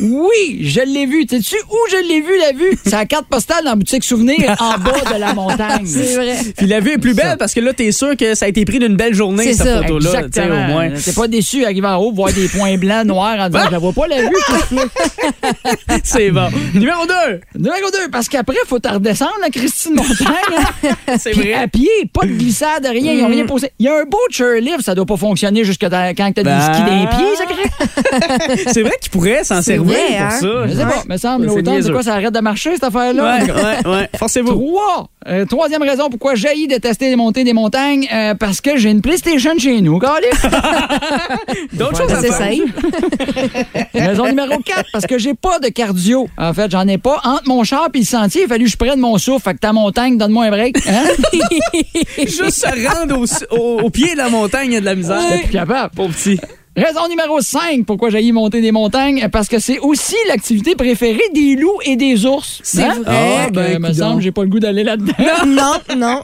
oui, 0.00 0.60
je 0.62 0.80
l'ai 0.80 1.04
vu. 1.04 1.26
Sais-tu 1.28 1.56
où 1.68 1.76
je 1.90 1.96
l'ai 2.08 2.22
vu, 2.22 2.32
la 2.40 2.52
vue? 2.52 2.78
C'est 2.82 2.92
la 2.92 3.04
carte 3.04 3.26
postale 3.26 3.62
dans 3.62 3.70
la 3.72 3.76
boutique 3.76 4.02
souvenir 4.02 4.56
en 4.58 4.78
bas 4.78 5.12
de 5.14 5.20
la 5.20 5.34
montagne. 5.34 5.84
C'est 5.84 6.14
vrai. 6.14 6.38
Puis 6.56 6.66
la 6.66 6.80
vue 6.80 6.92
est 6.92 6.98
plus 6.98 7.12
belle 7.12 7.36
parce 7.38 7.52
que 7.52 7.60
là, 7.60 7.74
t'es 7.74 7.92
sûr 7.92 8.16
que 8.16 8.34
ça 8.34 8.46
a 8.46 8.48
été 8.48 8.64
pris 8.64 8.78
d'une 8.78 8.96
belle 8.96 9.12
journée, 9.12 9.44
C'est 9.44 9.52
cette 9.52 9.66
ça. 9.66 9.82
photo-là. 9.82 10.22
au 10.46 10.72
moins. 10.72 10.88
T'es 10.92 11.12
pas 11.12 11.28
déçu, 11.28 11.66
arriver 11.66 11.86
en 11.86 11.96
haut, 11.96 12.10
voir 12.10 12.32
des 12.32 12.48
points 12.48 12.78
blancs, 12.78 13.04
noirs, 13.04 13.38
en 13.38 13.50
disant, 13.50 13.66
je 13.66 13.70
la 13.72 13.78
vois 13.78 13.92
pas, 13.92 14.06
la 14.06 14.22
vue. 14.22 14.78
C'est 16.04 16.30
bon. 16.30 16.48
Numéro 16.72 17.04
2. 17.04 17.12
Numéro 17.56 17.90
2, 17.90 18.08
parce 18.10 18.30
qu'après, 18.30 18.56
faut 18.66 18.78
te 18.78 18.88
redescendre, 18.88 19.34
la 19.42 19.50
Christine 19.50 19.96
Montagne. 19.96 21.18
C'est 21.18 21.32
vrai. 21.32 21.52
à 21.52 21.68
pied, 21.68 21.90
pas 22.10 22.24
de 22.24 22.32
glissade, 22.32 22.86
rien, 22.90 23.12
ils 23.12 23.22
ont 23.22 23.28
rien 23.28 23.44
posé. 23.44 23.72
Il 23.80 23.86
y 23.86 23.88
a 23.88 23.96
un 23.98 24.04
beau 24.04 24.18
chairlift, 24.30 24.82
ça 24.82 24.94
doit 24.94 25.04
pas 25.04 25.16
fonctionner 25.16 25.64
jusque 25.64 25.84
dans- 25.84 26.14
quand 26.16 26.30
t'as 26.32 26.42
Ben. 26.44 26.58
des 26.58 26.64
skis 26.74 26.84
dans 26.84 27.00
les 27.00 27.06
pieds, 27.08 27.36
ça 27.36 27.44
crée. 27.44 28.56
C'est 28.72 28.82
vrai 28.82 28.92
qu'il 29.00 29.10
pourrait 29.10 29.42
s'en 29.42 29.60
servir 29.62 29.84
vrai, 29.84 30.16
pour 30.16 30.26
hein? 30.26 30.30
ça. 30.30 30.66
Je 30.68 30.72
sais 30.74 30.84
pas, 30.84 31.02
me 31.08 31.16
semble, 31.16 31.46
l'automne, 31.46 31.82
c'est 31.82 31.90
quoi, 31.92 32.02
ça 32.04 32.14
arrête 32.14 32.32
de 32.32 32.38
marcher, 32.40 32.74
cette 32.74 32.84
affaire-là? 32.84 33.38
Ouais, 33.38 33.50
ouais, 33.52 33.90
ouais. 33.90 34.08
Forcez-vous. 34.16 34.52
Trois. 34.52 35.08
Euh, 35.26 35.46
troisième 35.46 35.82
raison 35.82 36.10
pourquoi 36.10 36.34
j'ai 36.34 36.66
détesté 36.66 37.08
les 37.08 37.16
montées 37.16 37.44
des 37.44 37.52
montagnes, 37.54 38.06
euh, 38.12 38.34
parce 38.34 38.60
que 38.60 38.76
j'ai 38.76 38.90
une 38.90 39.00
PlayStation 39.00 39.52
chez 39.58 39.80
nous. 39.80 39.98
D'autres 41.72 41.96
choses 41.96 42.12
à 42.12 42.20
C'est 42.20 42.32
faire. 42.32 42.58
Raison 43.94 44.26
numéro 44.26 44.58
4, 44.58 44.84
parce 44.92 45.06
que 45.06 45.18
j'ai 45.18 45.34
pas 45.34 45.58
de 45.60 45.68
cardio. 45.68 46.28
En 46.36 46.52
fait, 46.52 46.70
j'en 46.70 46.86
ai 46.88 46.98
pas. 46.98 47.20
Entre 47.24 47.42
mon 47.48 47.64
char 47.64 47.88
et 47.94 47.98
le 47.98 48.04
sentier, 48.04 48.42
il 48.42 48.44
a 48.44 48.48
fallu 48.48 48.64
que 48.66 48.70
je 48.70 48.76
prenne 48.76 49.00
mon 49.00 49.16
souffle. 49.18 49.42
Fait 49.44 49.54
que 49.54 49.60
ta 49.60 49.72
montagne, 49.72 50.18
donne-moi 50.18 50.44
un 50.44 50.50
break. 50.50 50.76
Hein? 50.88 51.04
Juste 52.18 52.50
se 52.66 52.88
rendre 52.88 53.18
au, 53.18 53.56
au- 53.58 53.80
au 53.82 53.90
pied 53.90 54.12
de 54.12 54.18
la 54.18 54.28
montagne, 54.28 54.72
il 54.72 54.74
y 54.74 54.76
a 54.76 54.80
de 54.80 54.84
la 54.84 54.94
misère. 54.94 55.20
Plus 55.42 55.50
capable. 55.50 55.90
Pauvre 55.94 56.12
petit. 56.14 56.38
Raison 56.76 57.06
numéro 57.08 57.40
5, 57.40 57.84
pourquoi 57.86 58.10
j'ai 58.10 58.32
monter 58.32 58.60
des 58.60 58.72
montagnes, 58.72 59.28
parce 59.30 59.46
que 59.48 59.60
c'est 59.60 59.78
aussi 59.78 60.16
l'activité 60.28 60.74
préférée 60.74 61.20
des 61.32 61.54
loups 61.54 61.78
et 61.84 61.94
des 61.94 62.26
ours. 62.26 62.58
C'est 62.64 62.82
Hein? 62.82 62.94
vrai. 63.04 63.44
Ah, 63.46 63.50
ben, 63.52 63.78
Ben, 63.78 63.88
me 63.88 63.92
semble, 63.94 64.22
j'ai 64.22 64.32
pas 64.32 64.42
le 64.42 64.48
goût 64.48 64.58
d'aller 64.58 64.82
là-dedans. 64.82 65.12
Non, 65.46 65.74
non. 65.96 66.20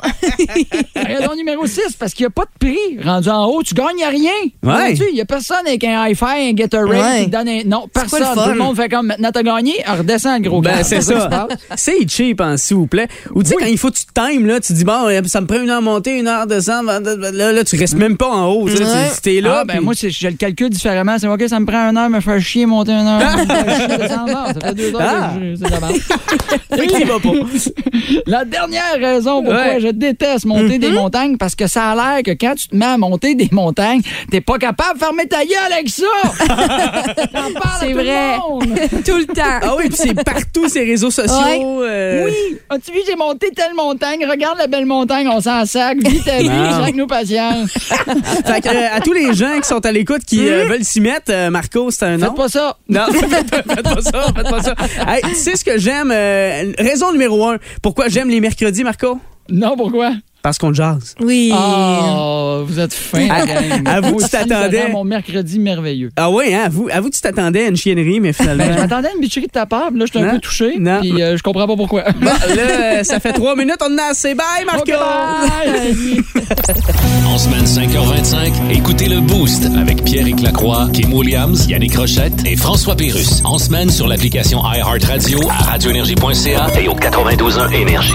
Raison 0.97 1.35
numéro 1.37 1.66
6, 1.66 1.95
parce 1.99 2.14
qu'il 2.14 2.25
n'y 2.25 2.28
a 2.28 2.30
pas 2.30 2.45
de 2.45 2.59
prix. 2.59 2.99
Rendu 3.04 3.28
en 3.28 3.45
haut, 3.47 3.62
tu 3.62 3.75
gagnes 3.75 4.04
rien. 4.09 4.30
Ouais. 4.64 4.95
Il 4.95 5.14
n'y 5.14 5.21
a 5.21 5.25
personne 5.25 5.64
avec 5.66 5.85
un 5.85 6.09
hi-fi, 6.09 6.25
un 6.25 6.52
Gatorade 6.52 6.88
Ouais. 6.90 7.19
qui 7.21 7.30
te 7.30 7.37
donne 7.37 7.49
un... 7.49 7.62
Non, 7.64 7.80
quoi 7.83 8.02
personne. 8.09 8.35
Tout 8.45 8.50
le 8.50 8.57
monde 8.59 8.76
fait 8.76 8.88
comme, 8.88 9.07
maintenant 9.07 9.30
t'as 9.33 9.42
gagné, 9.45 9.75
redescends 9.87 10.38
le 10.38 10.49
gros 10.49 10.61
Ben, 10.62 10.78
gars. 10.78 10.85
c'est 10.85 11.00
ça. 11.00 11.47
C'est 11.76 12.09
cheap, 12.11 12.40
hein, 12.40 12.57
s'il 12.57 12.76
vous 12.76 12.87
plaît. 12.88 13.07
Ou 13.35 13.42
tu 13.45 13.50
sais, 13.50 13.54
Oui. 13.57 13.62
quand 13.64 13.69
il 13.71 13.78
faut 13.78 13.90
que 13.90 13.97
tu 13.99 14.04
te 14.07 14.12
times, 14.21 14.47
là, 14.47 14.59
tu 14.59 14.73
dis, 14.73 14.85
bon, 14.85 15.07
euh, 15.07 15.21
ça 15.26 15.40
me 15.40 15.47
prend 15.47 15.61
une 15.62 15.71
heure 15.71 15.83
monter, 15.83 16.19
une 16.19 16.26
heure 16.26 16.47
descendre. 16.49 16.90
Là, 17.33 17.52
là 17.52 17.64
tu 17.64 17.76
restes 17.76 17.95
même 17.95 18.16
pas 18.16 18.30
en 18.30 18.47
haut. 18.49 18.69
tu 18.69 18.76
sais, 18.76 18.83
Ouais. 18.85 19.11
tu- 19.14 19.21
T'es 19.21 19.40
là. 19.40 19.59
Ah, 19.61 19.64
ben 19.64 19.80
moi, 19.80 19.95
c'est- 19.95 20.11
je 20.11 20.26
le 20.28 20.35
calcule 20.40 20.70
différemment. 20.70 21.16
C'est 21.18 21.28
OK, 21.28 21.42
ça 21.49 21.61
me 21.61 21.66
prend 21.66 21.88
une 21.90 21.97
heure, 21.97 22.11
me 22.11 22.20
faire 22.20 22.40
chier, 22.40 22.66
monter 22.66 22.92
une 22.92 23.06
heure. 23.06 23.20
me 23.37 23.47
faire 23.47 23.76
chier, 23.76 23.87
descendre. 23.99 24.26
Non, 24.26 24.47
ça 24.47 24.54
fait 24.68 24.75
deux 24.75 24.94
heures 24.94 25.00
Ah. 25.00 25.32
que 25.38 25.50
je- 25.50 25.54
c'est 25.56 25.64
de 25.66 25.70
la 25.70 25.80
pas. 25.80 25.88
La 28.26 28.44
dernière 28.44 28.94
raison 28.99 29.42
pourquoi 29.42 29.61
Ouais. 29.61 29.80
je 29.80 29.88
déteste 29.88 30.47
monter 30.47 30.78
des 30.78 30.90
montagnes, 30.90 31.37
parce 31.37 31.54
que 31.54 31.66
ça 31.66 31.90
a 31.90 31.94
l'air 31.94 32.23
que 32.25 32.30
quand 32.32 32.54
tu 32.56 32.68
te 32.68 32.76
mets 32.76 32.87
à 32.87 32.97
monter 32.99 33.35
des 33.35 33.49
montagnes, 33.52 34.00
t'es 34.30 34.40
pas 34.40 34.59
capable 34.59 34.99
de 34.99 35.04
fermer 35.04 35.26
ta 35.26 35.44
gueule 35.44 35.73
avec 35.73 35.88
ça! 35.88 36.04
T'en 36.49 37.52
parles 37.52 37.64
à 37.64 37.80
C'est 37.80 37.87
tout 37.88 37.92
vrai. 37.94 38.35
le 38.35 38.38
monde! 38.38 38.78
Tout 39.04 39.16
le 39.18 39.26
temps. 39.26 39.42
Ah 39.62 39.75
oui, 39.76 39.88
puis 39.88 39.97
c'est 39.97 40.25
partout 40.25 40.68
ces 40.68 40.85
réseaux 40.85 41.11
sociaux. 41.11 41.35
Ouais. 41.44 41.61
euh, 41.88 42.25
Oui! 42.26 42.59
As-tu 42.70 42.92
vu, 42.92 42.99
j'ai 43.06 43.16
monté 43.16 43.50
telle 43.54 43.75
montagne? 43.75 44.25
Regarde 44.28 44.59
la 44.59 44.66
belle 44.66 44.87
montagne, 44.87 45.28
on 45.28 45.40
s'en 45.40 45.64
sac. 45.66 45.99
Vis 45.99 46.23
ta 46.25 46.38
vie, 46.38 46.92
nous 46.94 47.06
patience. 47.06 47.70
Fait 47.73 48.61
que, 48.61 48.68
euh, 48.68 48.97
à 48.97 49.00
tous 49.00 49.12
les 49.12 49.35
gens 49.35 49.61
qui 49.61 49.68
sont 49.68 49.85
à 49.85 49.92
l'écoute, 49.92 50.23
qui 50.31 50.49
euh, 50.49 50.65
veulent 50.67 50.85
s'y 50.85 51.01
mettre, 51.01 51.31
euh, 51.33 51.51
Marco, 51.51 51.91
c'est 51.91 52.05
un 52.05 52.17
nom? 52.17 52.27
Faites 52.29 52.37
pas 52.37 52.49
ça. 52.49 52.77
Non, 52.89 53.07
faites, 53.13 53.51
faites 53.55 53.83
pas 53.83 54.01
ça, 54.01 54.27
faites 54.35 54.51
pas 54.51 54.63
ça. 54.63 54.75
Hey, 55.07 55.23
tu 55.23 55.35
sais 55.35 55.57
ce 55.57 55.65
que 55.65 55.79
j'aime? 55.79 56.11
euh, 56.11 56.73
raison 56.79 57.13
numéro 57.13 57.47
un. 57.49 57.59
Pourquoi 57.83 58.09
j'aime 58.09 58.29
les 58.31 58.41
mercredis, 58.41 58.85
Marco? 58.85 59.19
Non, 59.49 59.77
pourquoi? 59.77 60.13
Parce 60.42 60.56
qu'on 60.59 60.73
jase. 60.73 61.14
Oui. 61.20 61.52
Oh, 61.54 62.62
vous 62.66 62.78
êtes 62.80 62.94
fin, 62.94 63.28
À- 63.85 64.00
vous, 64.00 64.20
tu 64.23 64.28
t'attendais. 64.28 64.88
mon 64.90 65.04
mercredi 65.04 65.59
merveilleux. 65.59 66.11
Ah 66.16 66.30
oui, 66.30 66.54
hein? 66.54 66.68
Vous, 66.70 66.88
à 66.90 67.00
vous, 67.00 67.11
tu 67.11 67.20
t'attendais 67.20 67.64
à 67.66 67.68
une 67.68 67.76
chiennerie, 67.76 68.20
mais 68.20 68.32
finalement. 68.32 68.64
Ben, 68.64 68.75
je 68.75 68.78
m'attendais 68.80 69.09
à 69.09 69.12
une 69.14 69.20
bitcherie 69.20 69.47
de 69.47 69.52
ta 69.52 69.66
part, 69.66 69.90
là, 69.92 70.06
je 70.06 70.18
suis 70.18 70.26
un 70.26 70.30
peu 70.35 70.38
touché. 70.38 70.76
Non. 70.78 71.00
Puis 71.00 71.20
euh, 71.23 71.37
je 71.37 71.42
comprends 71.42 71.66
pas 71.66 71.76
pourquoi. 71.76 72.04
Bon, 72.20 72.30
là, 72.56 73.04
ça 73.04 73.20
fait 73.20 73.32
trois 73.32 73.54
minutes, 73.56 73.76
on 73.82 73.92
en 73.94 73.99
a 73.99 74.11
assez. 74.11 74.35
Bye, 74.35 74.64
Marco! 74.64 74.80
Ok, 74.82 74.88
bye. 74.88 76.23
En 77.26 77.38
semaine 77.38 77.64
5h25, 77.64 78.52
écoutez 78.73 79.09
le 79.09 79.20
Boost 79.20 79.66
avec 79.78 80.02
Pierre 80.04 80.26
Lacroix, 80.42 80.88
Kim 80.92 81.12
Williams, 81.12 81.66
Yannick 81.68 81.97
Rochette 81.97 82.47
et 82.47 82.56
François 82.56 82.97
Pérus. 82.97 83.42
En 83.44 83.59
semaine 83.59 83.90
sur 83.90 84.06
l'application 84.09 84.62
iHeartRadio 84.64 85.38
à 85.50 85.64
radioénergie.ca 85.73 86.66
et 86.80 86.88
au 86.88 86.94
92.1 86.94 87.73
Énergie. 87.73 88.14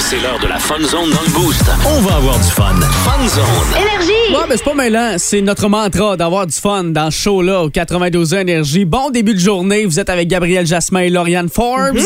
C'est 0.00 0.20
l'heure 0.20 0.38
de 0.40 0.46
la 0.46 0.58
Fun 0.58 0.78
Zone 0.80 1.10
dans 1.10 1.20
le 1.20 1.32
Boost. 1.34 1.64
On 1.86 2.00
va 2.00 2.16
avoir 2.16 2.36
du 2.38 2.44
fun. 2.50 2.74
Fun 2.80 3.28
Zone. 3.28 3.44
Ouais, 4.32 4.40
mais 4.48 4.56
c'est 4.56 4.64
pas 4.64 4.74
mêlant. 4.74 5.14
C'est 5.18 5.42
notre 5.42 5.68
mantra 5.68 6.16
d'avoir 6.16 6.46
du 6.46 6.54
fun 6.54 6.84
dans 6.84 7.10
ce 7.10 7.18
show-là 7.20 7.64
au 7.64 7.68
92 7.70 8.32
Énergie. 8.34 8.84
Bon 8.86 9.10
début 9.10 9.34
de 9.34 9.38
journée. 9.38 9.84
Vous 9.84 10.00
êtes 10.00 10.08
avec 10.08 10.28
Gabriel 10.28 10.66
Jasmin 10.66 11.00
et 11.00 11.10
Lauriane 11.10 11.48
Forbes 11.50 11.98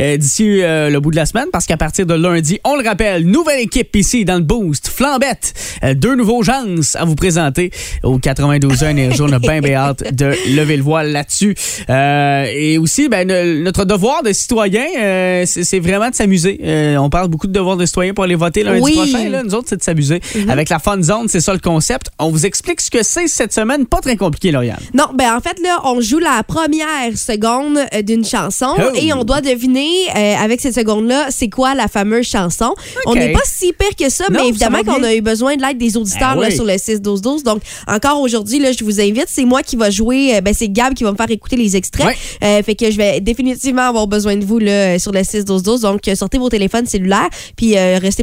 euh, 0.00 0.16
d'ici 0.16 0.62
euh, 0.62 0.88
le 0.88 1.00
bout 1.00 1.10
de 1.10 1.16
la 1.16 1.26
semaine 1.26 1.46
parce 1.52 1.66
qu'à 1.66 1.76
partir 1.76 2.06
de 2.06 2.14
lundi, 2.14 2.58
on 2.64 2.76
le 2.76 2.86
rappelle, 2.86 3.26
nouvelle 3.26 3.60
équipe 3.60 3.94
ici 3.94 4.24
dans 4.24 4.36
le 4.36 4.42
Boost. 4.42 4.88
Flambette. 4.88 5.52
Euh, 5.84 5.92
deux 5.94 6.14
nouveaux 6.14 6.42
gens 6.42 6.64
à 6.94 7.04
vous 7.04 7.14
présenter 7.14 7.70
au 8.02 8.18
92 8.18 8.82
Énergie. 8.84 9.20
On 9.20 9.32
a 9.32 9.38
bien 9.38 9.60
bien 9.60 9.76
hâte 9.80 10.14
de 10.14 10.32
lever 10.54 10.76
le 10.78 10.82
voile 10.82 11.12
là-dessus. 11.12 11.54
Euh, 11.90 12.44
et 12.54 12.78
aussi, 12.78 13.08
ben, 13.10 13.28
ne- 13.28 13.62
notre 13.62 13.84
devoir 13.84 14.22
de 14.22 14.32
citoyen, 14.32 14.84
euh, 14.98 15.44
c'est 15.46 15.64
c'est 15.64 15.80
vraiment 15.80 16.08
de 16.08 16.14
s'amuser. 16.14 16.58
Euh, 16.64 16.96
on 16.96 17.10
parle 17.10 17.28
beaucoup 17.28 17.39
de 17.46 17.52
devoir 17.52 17.76
de 17.76 17.86
citoyen 17.86 18.14
pour 18.14 18.24
aller 18.24 18.34
voter 18.34 18.62
lundi 18.62 18.80
Oui. 18.82 18.92
prochain. 18.94 19.28
Là. 19.28 19.42
Nous 19.42 19.54
autres, 19.54 19.66
c'est 19.68 19.76
de 19.76 19.82
s'amuser. 19.82 20.20
Avec 20.48 20.68
la 20.68 20.78
Fun 20.78 21.02
Zone, 21.02 21.28
c'est 21.28 21.40
ça 21.40 21.52
le 21.52 21.58
concept. 21.58 22.08
On 22.18 22.30
vous 22.30 22.46
explique 22.46 22.80
ce 22.80 22.90
que 22.90 23.02
c'est 23.02 23.26
cette 23.28 23.52
semaine. 23.52 23.86
Pas 23.86 24.00
très 24.00 24.16
compliqué, 24.16 24.50
Lauriane. 24.52 24.78
Non, 24.94 25.06
ben 25.14 25.34
en 25.36 25.40
fait, 25.40 25.58
là, 25.62 25.80
on 25.84 26.00
joue 26.00 26.18
la 26.18 26.42
première 26.42 27.16
seconde 27.16 27.78
euh, 27.94 28.02
d'une 28.02 28.24
chanson 28.24 28.66
Oh. 28.78 28.82
et 28.94 29.12
on 29.12 29.24
doit 29.24 29.40
deviner 29.40 29.88
euh, 30.16 30.34
avec 30.36 30.60
cette 30.60 30.74
seconde-là, 30.74 31.26
c'est 31.30 31.48
quoi 31.48 31.74
la 31.74 31.88
fameuse 31.88 32.26
chanson. 32.26 32.74
On 33.06 33.14
n'est 33.14 33.32
pas 33.32 33.40
si 33.44 33.72
pire 33.72 33.96
que 33.98 34.08
ça, 34.10 34.24
Non, 34.30 34.40
mais 34.42 34.48
évidemment 34.48 34.82
qu'on 34.82 35.02
a 35.02 35.14
eu 35.14 35.20
besoin 35.20 35.56
de 35.56 35.62
l'aide 35.62 35.78
des 35.78 35.96
auditeurs 35.96 36.34
Ben 36.36 36.42
là, 36.42 36.48
oui. 36.48 36.54
sur 36.54 36.64
le 36.64 36.74
6-12-12. 36.74 37.42
Donc, 37.42 37.62
encore 37.88 38.20
aujourd'hui, 38.20 38.58
là, 38.58 38.72
je 38.72 38.84
vous 38.84 39.00
invite. 39.00 39.26
C'est 39.28 39.44
moi 39.44 39.62
qui 39.62 39.76
va 39.76 39.90
jouer, 39.90 40.36
euh, 40.36 40.40
ben, 40.40 40.52
c'est 40.54 40.68
Gab 40.68 40.94
qui 40.94 41.04
va 41.04 41.12
me 41.12 41.16
faire 41.16 41.30
écouter 41.30 41.56
les 41.56 41.76
extraits. 41.76 42.16
Euh, 42.42 42.62
fait 42.62 42.74
que 42.74 42.90
je 42.90 42.96
vais 42.96 43.20
définitivement 43.20 43.82
avoir 43.88 44.06
besoin 44.06 44.36
de 44.36 44.44
vous 44.44 44.58
là, 44.58 44.98
sur 44.98 45.12
le 45.12 45.20
6-12-12. 45.20 45.80
Donc, 45.80 46.00
sortez 46.14 46.38
vos 46.38 46.48
téléphones 46.48 46.86
cellulaires 46.86 47.28
puis 47.56 47.76
euh, 47.76 47.98
restez. 48.00 48.20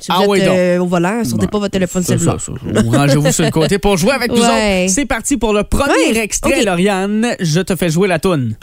Si 0.00 0.12
vous 0.12 0.16
Ah 0.18 0.22
êtes 0.22 0.28
oui, 0.28 0.38
donc. 0.40 0.48
euh, 0.50 0.78
au 0.78 0.86
volant, 0.86 1.24
sortez 1.24 1.46
pas 1.48 1.58
votre 1.58 1.72
téléphone 1.72 2.02
cellulaire. 2.04 2.36
Rangez-vous 2.92 3.32
sur 3.32 3.44
le 3.44 3.50
côté 3.50 3.78
pour 3.78 3.96
jouer 3.96 4.12
avec 4.12 4.30
nous 4.30 4.36
Ouais. 4.40 4.84
autres. 4.84 4.94
C'est 4.94 5.06
parti 5.06 5.36
pour 5.36 5.52
le 5.52 5.64
premier 5.64 6.12
Ouais, 6.12 6.18
extrait, 6.18 6.58
ok. 6.60 6.64
Lauriane. 6.64 7.26
Je 7.40 7.60
te 7.60 7.74
fais 7.74 7.88
jouer 7.90 8.06
la 8.08 8.18
toune. 8.18 8.54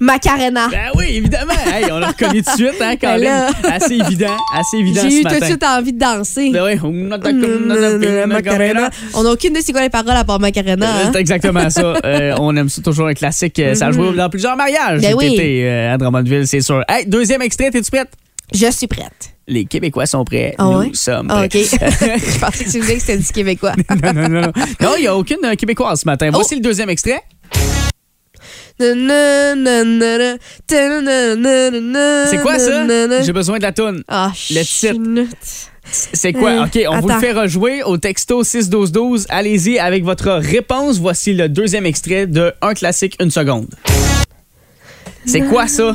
Macarena. 0.00 0.68
Ben 0.70 0.90
oui, 0.96 1.06
évidemment. 1.10 1.52
Hey, 1.66 1.90
on 1.92 1.98
l'a 1.98 2.08
reconnu 2.08 2.42
tout 2.42 2.50
de 2.50 2.56
suite, 2.56 2.80
hein, 2.80 2.94
Ben 3.00 3.16
Colin? 3.18 3.18
là. 3.24 3.50
Assez 3.72 3.94
évident, 3.94 4.36
assez 4.54 4.76
évident 4.78 5.02
J'ai 5.02 5.20
eu 5.20 5.24
tout 5.24 5.38
de 5.40 5.44
suite 5.44 5.64
envie 5.64 5.92
de 5.92 5.98
danser. 5.98 6.50
Ben 6.50 6.64
oui. 6.64 8.26
Macarena. 8.26 8.90
On 9.14 9.22
n'a 9.22 9.30
aucune 9.30 9.50
idée 9.50 9.62
c'est 9.62 9.72
quoi 9.72 9.82
les 9.82 9.90
paroles 9.90 10.10
à 10.16 10.24
part 10.24 10.40
Macarena. 10.40 10.86
hein? 10.86 11.10
C'est 11.12 11.20
exactement 11.20 11.68
ça. 11.70 11.94
Euh, 12.04 12.34
on 12.40 12.54
aime 12.56 12.68
ça 12.68 12.82
toujours 12.82 13.06
un 13.08 13.14
classique. 13.14 13.58
Euh, 13.58 13.74
Ça 13.74 13.86
a 13.88 13.92
joué 13.92 14.12
dans 14.14 14.28
plusieurs 14.30 14.56
mariages 14.56 15.00
Ben 15.02 15.14
oui. 15.14 15.34
été 15.34 15.68
euh, 15.68 15.94
à 15.94 15.98
Drummondville, 15.98 16.46
c'est 16.46 16.60
sûr. 16.60 16.82
Hey, 16.88 17.06
deuxième 17.06 17.42
extrait, 17.42 17.66
es-tu 17.72 17.90
prête? 17.90 18.08
Je 18.52 18.70
suis 18.70 18.86
prête. 18.86 19.34
Les 19.48 19.64
Québécois 19.64 20.06
sont 20.06 20.24
prêts. 20.24 20.54
Ah 20.58 20.64
Nous 20.86 20.94
sommes 20.94 21.26
Ah, 21.30 21.46
prêts. 21.48 21.62
OK. 21.64 21.80
Je 21.80 22.38
pensais 22.38 22.64
que 22.64 22.70
tu 22.70 22.80
disais 22.80 22.94
que 22.94 23.00
c'était 23.00 23.18
du 23.18 23.32
Québécois. 23.32 23.74
non, 24.02 24.12
non, 24.12 24.28
non. 24.28 24.52
Non, 24.80 24.90
il 24.96 25.00
n'y 25.02 25.06
a 25.06 25.16
aucune 25.16 25.38
euh, 25.44 25.54
Québécoise 25.54 26.00
ce 26.00 26.06
matin. 26.06 26.28
Oh. 26.30 26.36
Voici 26.36 26.54
le 26.54 26.60
deuxième 26.60 26.90
extrait. 26.90 27.22
C'est 32.26 32.38
quoi 32.42 32.58
ça? 32.58 33.22
J'ai 33.22 33.32
besoin 33.32 33.58
de 33.58 33.62
la 33.62 33.72
toune. 33.72 34.02
Ah, 34.08 34.32
Le 34.50 34.62
titre. 34.62 35.30
C'est 35.92 36.32
quoi? 36.32 36.50
Euh, 36.50 36.64
OK, 36.66 36.78
on 36.88 37.00
vous 37.00 37.08
le 37.08 37.18
fait 37.18 37.32
rejouer 37.32 37.82
au 37.82 37.96
texto 37.96 38.44
61212. 38.44 39.26
Allez-y 39.28 39.78
avec 39.78 40.04
votre 40.04 40.30
réponse. 40.30 40.98
Voici 40.98 41.32
le 41.34 41.48
deuxième 41.48 41.84
extrait 41.86 42.26
de 42.26 42.52
Un 42.62 42.74
classique, 42.74 43.16
une 43.20 43.30
seconde. 43.30 43.66
C'est 45.26 45.40
quoi 45.42 45.68
ça? 45.68 45.94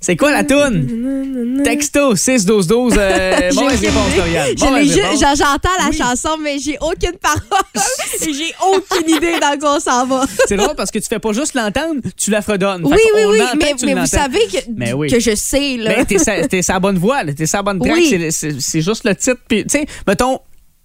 C'est 0.00 0.16
quoi 0.16 0.32
la 0.32 0.42
toune? 0.44 1.62
Texto 1.64 2.14
61212. 2.16 2.94
Euh, 2.98 3.50
J'ai 3.50 3.54
mauvaise 3.60 3.78
aucune 3.78 3.88
réponse, 3.88 5.20
j'en- 5.20 5.34
J'entends 5.34 5.68
la 5.78 5.88
Oui. 5.90 5.96
chanson, 5.96 6.30
mais 6.42 6.58
j'ai 6.58 6.76
aucune 6.80 7.16
parole. 7.20 7.40
J'ai 8.20 8.52
aucune 8.72 9.08
idée 9.16 9.38
dans 9.40 9.58
quoi 9.58 9.76
on 9.76 9.80
s'en 9.80 10.04
va. 10.06 10.24
C'est 10.46 10.56
drôle 10.56 10.74
parce 10.76 10.90
que 10.90 10.98
tu 10.98 11.06
fais 11.08 11.18
pas 11.18 11.32
juste 11.32 11.54
l'entendre, 11.54 12.00
tu 12.16 12.30
la 12.30 12.42
fredonnes. 12.42 12.82
Oui, 12.84 12.96
oui, 13.14 13.20
oui. 13.30 13.38
Mais, 13.58 13.74
mais 13.84 13.94
vous 13.94 14.06
savez 14.06 14.40
que, 14.52 14.58
Mais 14.76 14.92
oui. 14.92 15.08
que 15.10 15.20
je 15.20 15.34
sais, 15.34 15.76
là. 15.76 15.94
Mais 15.98 16.04
t'es 16.04 16.18
sa, 16.18 16.34
sa 16.62 16.80
bonne 16.80 16.98
voie, 16.98 17.22
là. 17.24 17.32
t'es 17.32 17.46
sa 17.46 17.62
bonne 17.62 17.78
track. 17.78 17.92
Oui. 17.92 18.30
C'est- 18.30 18.80
juste 18.80 19.04
le 19.04 19.14
titre. 19.14 19.40
Puis, 19.48 19.62
tu 19.64 19.78
sais, 19.78 19.86
mettons, 20.06 20.40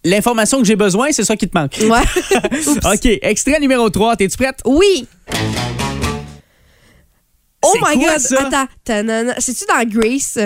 l'information 0.05 0.59
que 0.59 0.65
j'ai 0.65 0.75
besoin, 0.75 1.07
c'est 1.11 1.25
ça 1.25 1.35
qui 1.35 1.47
te 1.47 1.57
manque. 1.57 1.77
Ouais. 1.81 2.91
OK, 2.93 3.19
extrait 3.21 3.59
numéro 3.59 3.89
3. 3.89 4.15
T'es-tu 4.15 4.37
prête? 4.37 4.59
Oui. 4.65 5.07
Oh 7.61 7.71
C'est 7.73 7.79
my 7.79 8.01
quoi, 8.03 8.13
God. 8.13 8.19
ça? 8.19 8.47
Attends. 8.47 9.33
C'est-tu 9.39 9.65
dans 9.65 9.83
Grace? 9.99 10.39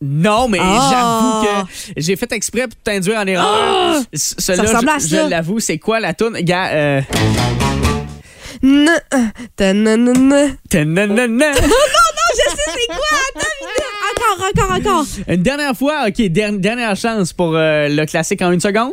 Non, 0.00 0.48
mais 0.48 0.58
Ah. 0.60 0.88
j'avoue 0.90 1.64
que 1.64 1.70
j'ai 1.96 2.16
fait 2.16 2.32
exprès 2.32 2.62
pour 2.68 2.76
t'induire 2.82 3.18
en 3.20 3.26
erreur. 3.26 4.00
C- 4.12 4.34
Celui-là, 4.38 4.66
Ça 4.66 4.72
ressemble 4.72 4.88
à 4.90 4.98
je, 4.98 5.06
ça. 5.06 5.24
je 5.24 5.30
l'avoue, 5.30 5.60
c'est 5.60 5.78
quoi 5.78 6.00
la 6.00 6.12
toune? 6.14 6.38
Gars, 6.40 6.68
euh... 6.72 7.00
N- 8.62 8.90
tanana. 9.56 10.48
tananana. 10.70 11.52
Je 12.34 12.38
sais 12.50 12.56
c'est 12.66 12.86
quoi. 12.86 13.18
Attends. 13.36 14.34
Encore, 14.34 14.48
encore, 14.70 14.76
encore. 14.96 15.06
Une 15.28 15.42
dernière 15.42 15.76
fois, 15.76 16.06
OK, 16.08 16.22
der- 16.28 16.52
dernière 16.58 16.96
chance 16.96 17.32
pour 17.32 17.54
euh, 17.54 17.88
le 17.88 18.06
classique 18.06 18.40
en 18.40 18.50
une 18.52 18.60
seconde. 18.60 18.92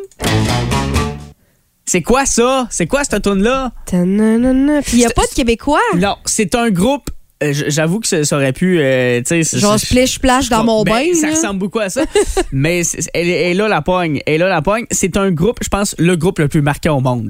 C'est 1.86 2.02
quoi 2.02 2.26
ça? 2.26 2.68
C'est 2.70 2.86
quoi 2.86 3.04
cette 3.04 3.24
toune-là? 3.24 3.72
Tanana. 3.86 4.82
Puis 4.82 4.98
il 4.98 5.00
n'y 5.00 5.06
a 5.06 5.10
pas 5.12 5.26
de 5.26 5.34
Québécois? 5.34 5.80
Non, 5.96 6.18
c'est 6.26 6.54
un 6.56 6.70
groupe. 6.70 7.10
Euh, 7.44 7.54
J'avoue 7.54 8.00
que 8.00 8.24
ça, 8.24 8.36
aurait 8.36 8.54
pu. 8.54 8.80
euh, 8.80 9.22
Genre 9.24 9.80
c'est- 9.80 9.86
splish 9.86 10.16
splash 10.16 10.50
dans 10.50 10.64
mon 10.64 10.84
Ben, 10.84 10.92
bain. 10.94 11.14
Ça 11.14 11.30
ressemble 11.30 11.60
beaucoup 11.60 11.80
à 11.80 11.90
ça. 11.90 12.04
mais 12.52 12.82
elle, 13.14 13.30
est- 13.30 13.54
là 13.54 13.68
la 13.68 13.82
pogne. 13.82 14.22
Elle 14.26 14.36
est 14.36 14.38
là 14.40 14.50
la 14.50 14.62
pogne. 14.62 14.86
C'est 14.92 15.16
un 15.18 15.32
groupe, 15.32 15.58
je 15.64 15.70
pense, 15.70 15.96
le 15.98 16.16
groupe 16.16 16.40
le 16.40 16.48
plus 16.48 16.62
marqué 16.62 16.90
au 16.90 17.00
monde. 17.00 17.30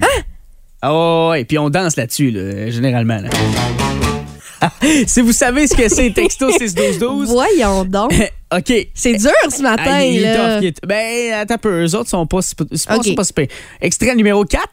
Ah 0.82 0.94
ouais, 0.94 1.30
ouais, 1.32 1.46
puis 1.46 1.58
on 1.58 1.70
danse 1.70 1.96
là-dessus, 1.98 2.32
là, 2.32 2.70
généralement. 2.72 3.20
là. 3.20 3.30
si 5.08 5.22
vous 5.22 5.32
savez 5.32 5.68
ce 5.68 5.76
que 5.76 5.88
c'est, 5.90 6.12
texto 6.12 6.50
61212. 6.58 7.30
Voyons 7.30 7.86
donc. 7.86 8.12
OK. 8.56 8.74
C'est 8.94 9.14
dur 9.14 9.32
ce 9.50 9.62
matin, 9.62 9.84
Ah, 9.88 10.06
il 10.06 10.18
est 10.24 10.34
là. 10.34 10.56
tough, 10.56 10.64
il 10.64 10.68
est- 10.68 10.86
Ben, 10.88 11.34
attends 11.34 11.54
un 11.56 11.58
peu. 11.58 11.86
Eux 11.86 11.96
autres 11.96 12.10
sont 12.10 12.26
pas, 12.26 12.42
si- 12.42 12.50
sont 12.50 12.66
pas, 12.88 12.98
OK. 12.98 13.06
sont 13.06 13.14
pas 13.16 13.24
si. 13.24 13.34
Extrait 13.82 14.16
numéro 14.16 14.44
4. 14.44 14.64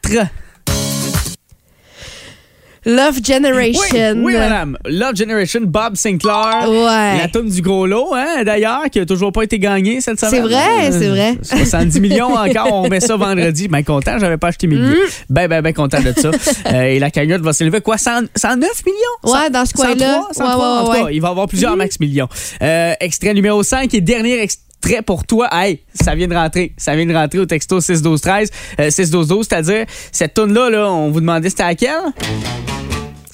Love 2.87 3.19
Generation. 3.23 4.13
Oui, 4.15 4.23
oui, 4.23 4.33
madame. 4.33 4.77
Love 4.85 5.15
Generation, 5.15 5.59
Bob 5.63 5.95
Sinclair. 5.97 6.65
Ouais. 6.69 7.17
La 7.19 7.27
toune 7.31 7.49
du 7.49 7.61
gros 7.61 7.85
lot, 7.85 8.13
hein, 8.15 8.43
d'ailleurs, 8.45 8.83
qui 8.89 8.99
a 8.99 9.05
toujours 9.05 9.31
pas 9.33 9.43
été 9.43 9.59
gagnée 9.59 9.99
cette 9.99 10.19
semaine. 10.19 10.31
C'est 10.35 10.39
vrai, 10.41 10.89
Euh, 10.89 10.97
c'est 10.97 11.09
vrai. 11.09 11.37
70 11.65 11.99
millions 11.99 12.33
encore, 12.35 12.71
on 12.71 12.87
met 12.87 13.01
ça 13.01 13.15
vendredi. 13.17 13.67
Ben 13.67 13.83
content, 13.83 14.17
j'avais 14.19 14.37
pas 14.37 14.47
acheté 14.47 14.67
mes 14.67 14.77
billets. 14.77 14.87
Mm. 15.05 15.09
Ben, 15.29 15.47
ben, 15.49 15.61
ben 15.61 15.73
content 15.73 15.99
de 16.01 16.13
ça. 16.17 16.31
Euh, 16.73 16.81
et 16.83 16.99
la 16.99 17.11
cagnotte 17.11 17.41
va 17.41 17.51
s'élever 17.53 17.81
quoi? 17.81 17.97
100 17.97 18.21
109 18.35 18.85
millions? 18.85 19.33
Ouais, 19.35 19.49
dans 19.49 19.65
ce 19.65 19.73
coin-là. 19.73 20.23
103, 20.31 20.33
103, 20.33 20.47
Ouais, 20.47 20.55
ouais, 20.55 20.65
en 20.79 20.85
tout 20.85 20.91
cas, 20.93 21.03
ouais. 21.05 21.15
il 21.15 21.21
va 21.21 21.27
y 21.27 21.31
avoir 21.31 21.47
plusieurs 21.47 21.75
max 21.75 21.99
millions. 21.99 22.29
Euh, 22.61 22.93
extrait 23.01 23.33
numéro 23.33 23.61
5 23.63 23.93
et 23.93 24.01
dernier 24.01 24.39
extrait 24.41 25.01
pour 25.05 25.25
toi. 25.25 25.49
Hey, 25.51 25.81
ça 25.93 26.15
vient 26.15 26.27
de 26.27 26.35
rentrer. 26.35 26.73
Ça 26.77 26.95
vient 26.95 27.05
de 27.05 27.13
rentrer 27.13 27.39
au 27.39 27.45
texto 27.45 27.81
61213. 27.81 28.49
Euh, 28.79 28.89
61212, 28.89 29.47
c'est-à-dire, 29.49 29.85
cette 30.13 30.33
toune-là, 30.35 30.69
là, 30.69 30.89
on 30.91 31.09
vous 31.11 31.19
demandait 31.19 31.49
c'était 31.49 31.63
à 31.63 31.67
laquelle? 31.69 31.91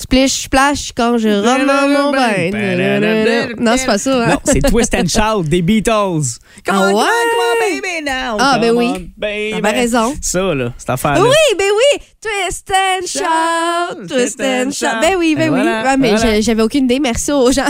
Splish 0.03 0.43
splash 0.43 0.91
quand 0.95 1.17
je 1.17 1.29
rentre 1.29 1.65
dans 1.65 1.87
mon 1.87 2.11
bain. 2.11 3.55
Non, 3.57 3.75
c'est 3.77 3.85
pas 3.85 3.97
ça. 3.97 4.23
Hein? 4.25 4.27
Non, 4.31 4.37
c'est 4.43 4.59
Twist 4.61 4.93
and 4.95 5.07
Shout 5.07 5.43
des 5.43 5.61
Beatles. 5.61 6.39
Come 6.65 6.75
Ah 6.75 6.81
on, 6.81 6.91
come 6.91 6.95
on, 6.95 6.97
ouais? 6.97 7.05
come 7.05 7.39
on, 7.39 7.81
baby 7.81 8.03
now. 8.05 8.37
Ah, 8.39 8.57
ben 8.59 8.71
oui. 8.75 9.11
baby. 9.17 9.51
T'avais 9.61 9.79
raison. 9.79 10.13
Ça, 10.21 10.53
là, 10.53 10.73
cette 10.77 10.89
affaire-là. 10.89 11.21
Oui, 11.21 11.55
ben 11.57 11.67
oui! 11.71 12.01
Twist 12.21 12.71
and 12.71 13.05
shout, 13.07 14.07
twist 14.07 14.41
and 14.41 14.71
shout. 14.71 14.99
Ben 15.01 15.15
oui, 15.17 15.35
ben 15.35 15.43
Et 15.47 15.49
oui. 15.49 15.61
voilà, 15.61 15.83
Ouais, 15.83 15.97
mais 15.97 16.15
voilà. 16.15 16.41
j'avais 16.41 16.61
aucune 16.63 16.83
idée. 16.85 16.99
Merci 16.99 17.31
aux 17.31 17.51
gens. 17.51 17.63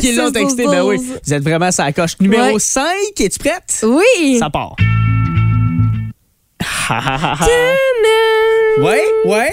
Qui 0.00 0.12
l'ont 0.12 0.26
6 0.28 0.32
texté, 0.32 0.64
12 0.64 0.72
ben 0.72 0.82
oui. 0.82 0.96
12. 0.98 1.06
Vous 1.24 1.34
êtes 1.34 1.42
vraiment 1.42 1.70
sur 1.70 1.84
la 1.84 1.92
coche. 1.92 2.12
Numéro 2.20 2.54
Ouais. 2.54 2.58
5, 2.58 2.84
es-tu 3.20 3.38
prête? 3.38 3.84
Oui. 3.84 4.38
Ça 4.38 4.50
part. 4.50 4.74
Tana, 6.88 8.86
Ouais, 8.86 9.02
ouais. 9.26 9.52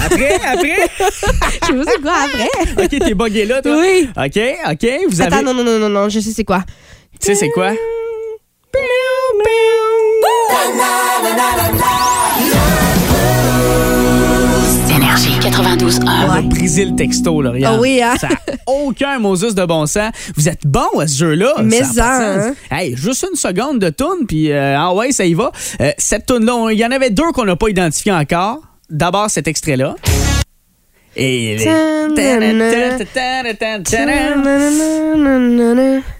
Après, 0.00 0.34
après? 0.46 0.76
Je 0.98 1.66
sais 1.66 1.84
pas 1.84 1.90
c'est 1.92 2.02
quoi 2.02 2.12
après? 2.24 2.84
OK, 2.84 2.90
t'es 2.90 3.14
bugué 3.14 3.44
là, 3.46 3.62
toi? 3.62 3.76
Oui. 3.78 4.08
OK, 4.16 4.38
OK. 4.70 4.86
Vous 5.08 5.20
avez. 5.20 5.34
Attends, 5.34 5.42
non, 5.42 5.54
non, 5.54 5.64
non, 5.64 5.78
non, 5.78 5.88
non, 5.88 6.08
je 6.08 6.20
sais 6.20 6.30
c'est 6.30 6.44
quoi. 6.44 6.62
Tu 7.20 7.26
sais, 7.26 7.34
c'est 7.34 7.50
quoi? 7.50 7.72
Énergie 15.48 15.78
92.1. 15.78 16.02
On 16.26 16.30
a 16.30 16.42
brisé 16.42 16.84
le 16.84 16.94
texto, 16.96 17.40
là, 17.42 17.50
regarde. 17.50 17.76
Ah 17.78 17.80
oui, 17.80 18.00
hein? 18.02 18.14
Ça 18.20 18.28
a 18.28 18.70
aucun 18.70 19.18
Moses 19.18 19.54
de 19.54 19.64
bon 19.64 19.86
sens. 19.86 20.12
Vous 20.36 20.48
êtes 20.48 20.66
bon 20.66 20.98
à 21.00 21.06
ce 21.06 21.18
jeu-là. 21.18 21.54
Mais 21.62 21.82
ça 21.84 22.10
a 22.10 22.40
sens. 22.48 22.56
Hey, 22.70 22.96
juste 22.96 23.26
une 23.30 23.36
seconde 23.36 23.78
de 23.78 23.88
tourne, 23.90 24.26
puis 24.26 24.52
euh, 24.52 24.76
ah 24.78 24.92
ouais, 24.94 25.12
ça 25.12 25.24
y 25.24 25.34
va. 25.34 25.50
Euh, 25.80 25.90
cette 25.98 26.26
tourne-là, 26.26 26.54
on- 26.54 26.68
il 26.68 26.78
y 26.78 26.84
en 26.84 26.90
avait 26.90 27.10
deux 27.10 27.30
qu'on 27.32 27.44
n'a 27.44 27.56
pas 27.56 27.68
identifiés 27.68 28.12
encore. 28.12 28.60
D'abord, 28.90 29.30
cet 29.30 29.48
extrait-là. 29.48 29.96
Et... 31.16 31.56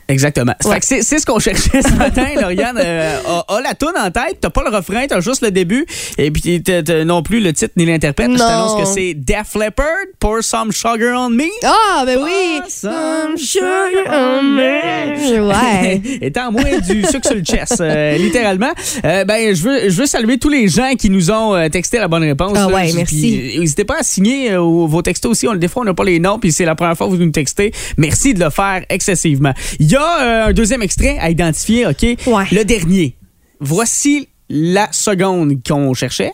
Exactement. 0.09 0.55
Que 0.62 0.69
c'est 0.81 1.03
c'est 1.03 1.19
ce 1.19 1.27
qu'on 1.27 1.38
cherchait 1.38 1.83
ce 1.83 1.93
matin, 1.95 2.27
Lauriane. 2.41 2.79
Euh, 2.83 3.19
a, 3.27 3.55
a 3.57 3.61
la 3.61 3.75
toune 3.75 3.93
en 3.99 4.11
tête, 4.11 4.38
t'as 4.41 4.50
pas 4.50 4.62
le 4.69 4.75
refrain, 4.75 5.07
t'as 5.07 5.21
juste 5.21 5.43
le 5.43 5.50
début, 5.50 5.85
et 6.17 6.31
puis 6.31 6.62
t'as- 6.62 6.83
t'as 6.83 7.05
non 7.05 7.23
plus 7.23 7.41
le 7.41 7.53
titre 7.53 7.73
ni 7.77 7.85
l'interprète. 7.87 8.29
Je 8.33 8.33
Non. 8.38 8.38
t'annonce 8.38 8.81
que 8.81 8.87
c'est 8.87 9.15
Def 9.15 9.55
Leppard, 9.55 9.87
Pour 10.19 10.43
Some 10.43 10.73
Sugar 10.73 11.21
on 11.21 11.31
Me. 11.31 11.45
Ah, 11.65 12.05
ben 12.07 12.19
oui! 12.23 12.61
Some 12.69 13.37
sugar 13.37 13.69
on 14.11 14.43
me. 14.43 15.41
Ouais. 15.49 16.00
Étant 16.23 16.50
moins 16.53 16.79
du 16.88 17.03
sucre 17.05 17.27
sur 17.27 17.35
le 17.37 17.43
chest, 17.43 17.81
euh, 17.81 18.17
littéralement. 18.17 18.73
Euh, 19.05 19.25
ben, 19.25 19.55
je 19.55 19.62
veux, 19.62 19.88
je 19.91 20.00
veux 20.00 20.07
saluer 20.07 20.38
tous 20.38 20.49
les 20.49 20.69
gens 20.69 20.95
qui 20.99 21.11
nous 21.11 21.31
ont 21.31 21.55
euh, 21.55 21.69
texté 21.69 21.99
la 21.99 22.09
bonne 22.09 22.23
réponse. 22.25 22.53
Ah 22.57 22.61
là. 22.61 22.75
ouais, 22.75 22.93
merci. 22.95 23.57
N'hésitez 23.59 23.85
pas 23.85 23.97
à 24.00 24.03
signer 24.03 24.53
euh, 24.53 24.59
vos 24.61 25.03
textos 25.03 25.33
aussi. 25.33 25.47
On, 25.49 25.55
des 25.55 25.69
fois, 25.69 25.83
on 25.83 25.85
n'a 25.87 25.95
pas 25.95 26.05
les 26.05 26.19
noms, 26.19 26.38
puis 26.38 26.53
c'est 26.53 26.65
la 26.65 26.75
première 26.75 26.97
fois 26.97 27.07
que 27.09 27.12
vous 27.12 27.19
nous 27.19 27.31
textez. 27.31 27.73
Merci 27.97 28.33
de 28.35 28.43
le 28.43 28.50
faire 28.50 28.83
excessivement. 28.88 29.53
Il 29.79 29.91
y 29.91 29.97
a 29.97 29.98
euh, 30.02 30.47
un 30.47 30.52
deuxième 30.52 30.83
extrait 30.83 31.19
à 31.21 31.31
identifier, 31.31 31.87
OK? 31.87 32.02
Ouais. 32.26 32.45
Le 32.52 32.62
dernier. 32.64 33.14
Voici 33.61 34.28
la 34.49 34.88
seconde 34.93 35.55
qu'on 35.67 35.95
cherchait. 35.95 36.33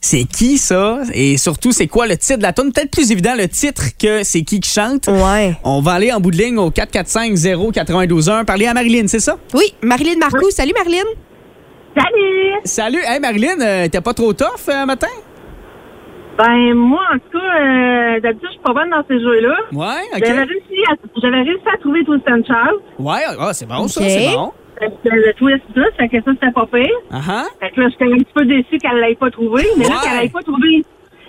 C'est 0.00 0.24
qui 0.24 0.58
ça? 0.58 0.98
Et 1.14 1.38
surtout, 1.38 1.72
c'est 1.72 1.86
quoi 1.86 2.06
le 2.06 2.18
titre 2.18 2.36
de 2.38 2.42
la 2.42 2.52
tune? 2.52 2.72
Peut-être 2.72 2.90
plus 2.90 3.10
évident 3.10 3.34
le 3.36 3.48
titre 3.48 3.84
que 3.98 4.22
c'est 4.22 4.42
qui 4.42 4.60
qui 4.60 4.70
chante. 4.70 5.06
Ouais. 5.06 5.56
On 5.64 5.80
va 5.80 5.92
aller 5.92 6.12
en 6.12 6.20
bout 6.20 6.30
de 6.30 6.36
ligne 6.36 6.58
au 6.58 6.70
445-0-921. 6.70 8.44
Parler 8.44 8.66
à 8.66 8.74
Marilyn, 8.74 9.06
c'est 9.08 9.20
ça? 9.20 9.38
Oui, 9.54 9.64
Marilyn 9.82 10.18
Marcoux. 10.18 10.50
Salut, 10.50 10.74
Marilyn. 10.76 11.04
Salut! 11.96 12.60
Salut! 12.64 13.02
Hey 13.06 13.20
Marilyn, 13.20 13.60
euh, 13.60 13.88
t'es 13.88 14.00
pas 14.00 14.14
trop 14.14 14.32
tough 14.32 14.68
euh, 14.68 14.84
matin? 14.84 15.06
Ben, 16.36 16.74
moi, 16.74 17.00
en 17.14 17.18
tout 17.18 17.38
cas, 17.38 17.38
euh, 17.38 18.20
d'habitude, 18.20 18.48
je 18.48 18.52
suis 18.54 18.60
pas 18.64 18.72
bonne 18.72 18.90
dans 18.90 19.04
ces 19.06 19.20
jeux-là. 19.20 19.54
Ouais, 19.72 20.02
J'avais 20.18 20.42
ok. 20.42 20.48
réussi, 20.48 20.82
à, 20.90 20.94
j'avais 21.22 21.42
réussi 21.42 21.62
à 21.72 21.78
trouver 21.78 22.04
Twist 22.04 22.24
and 22.28 22.42
Shout. 22.46 22.80
Ouais, 22.98 23.20
ah, 23.38 23.52
c'est 23.52 23.66
bon 23.68 23.86
ça, 23.86 24.00
Ok. 24.00 24.06
c'est 24.08 24.34
bon. 24.34 24.52
Fait 24.80 24.88
que 24.88 25.14
Le 25.14 25.32
twist, 25.34 25.62
tout, 25.72 25.84
fait 25.96 26.08
que 26.08 26.16
ça, 26.24 26.30
c'était 26.32 26.50
pas 26.52 26.66
pire. 26.66 26.90
Ah 27.12 27.20
ah. 27.28 27.44
Fait 27.60 27.70
que 27.70 27.80
là, 27.80 27.88
j'étais 27.90 28.12
un 28.12 28.16
petit 28.18 28.32
peu 28.34 28.44
déçu 28.44 28.78
qu'elle 28.78 28.98
l'ait 29.00 29.14
pas 29.14 29.30
trouvé. 29.30 29.64
Mais 29.78 29.84
là, 29.84 29.90
Ouais. 29.90 29.96
qu'elle 30.02 30.22
l'ait 30.24 30.28
pas 30.28 30.42
trouvé, 30.42 30.84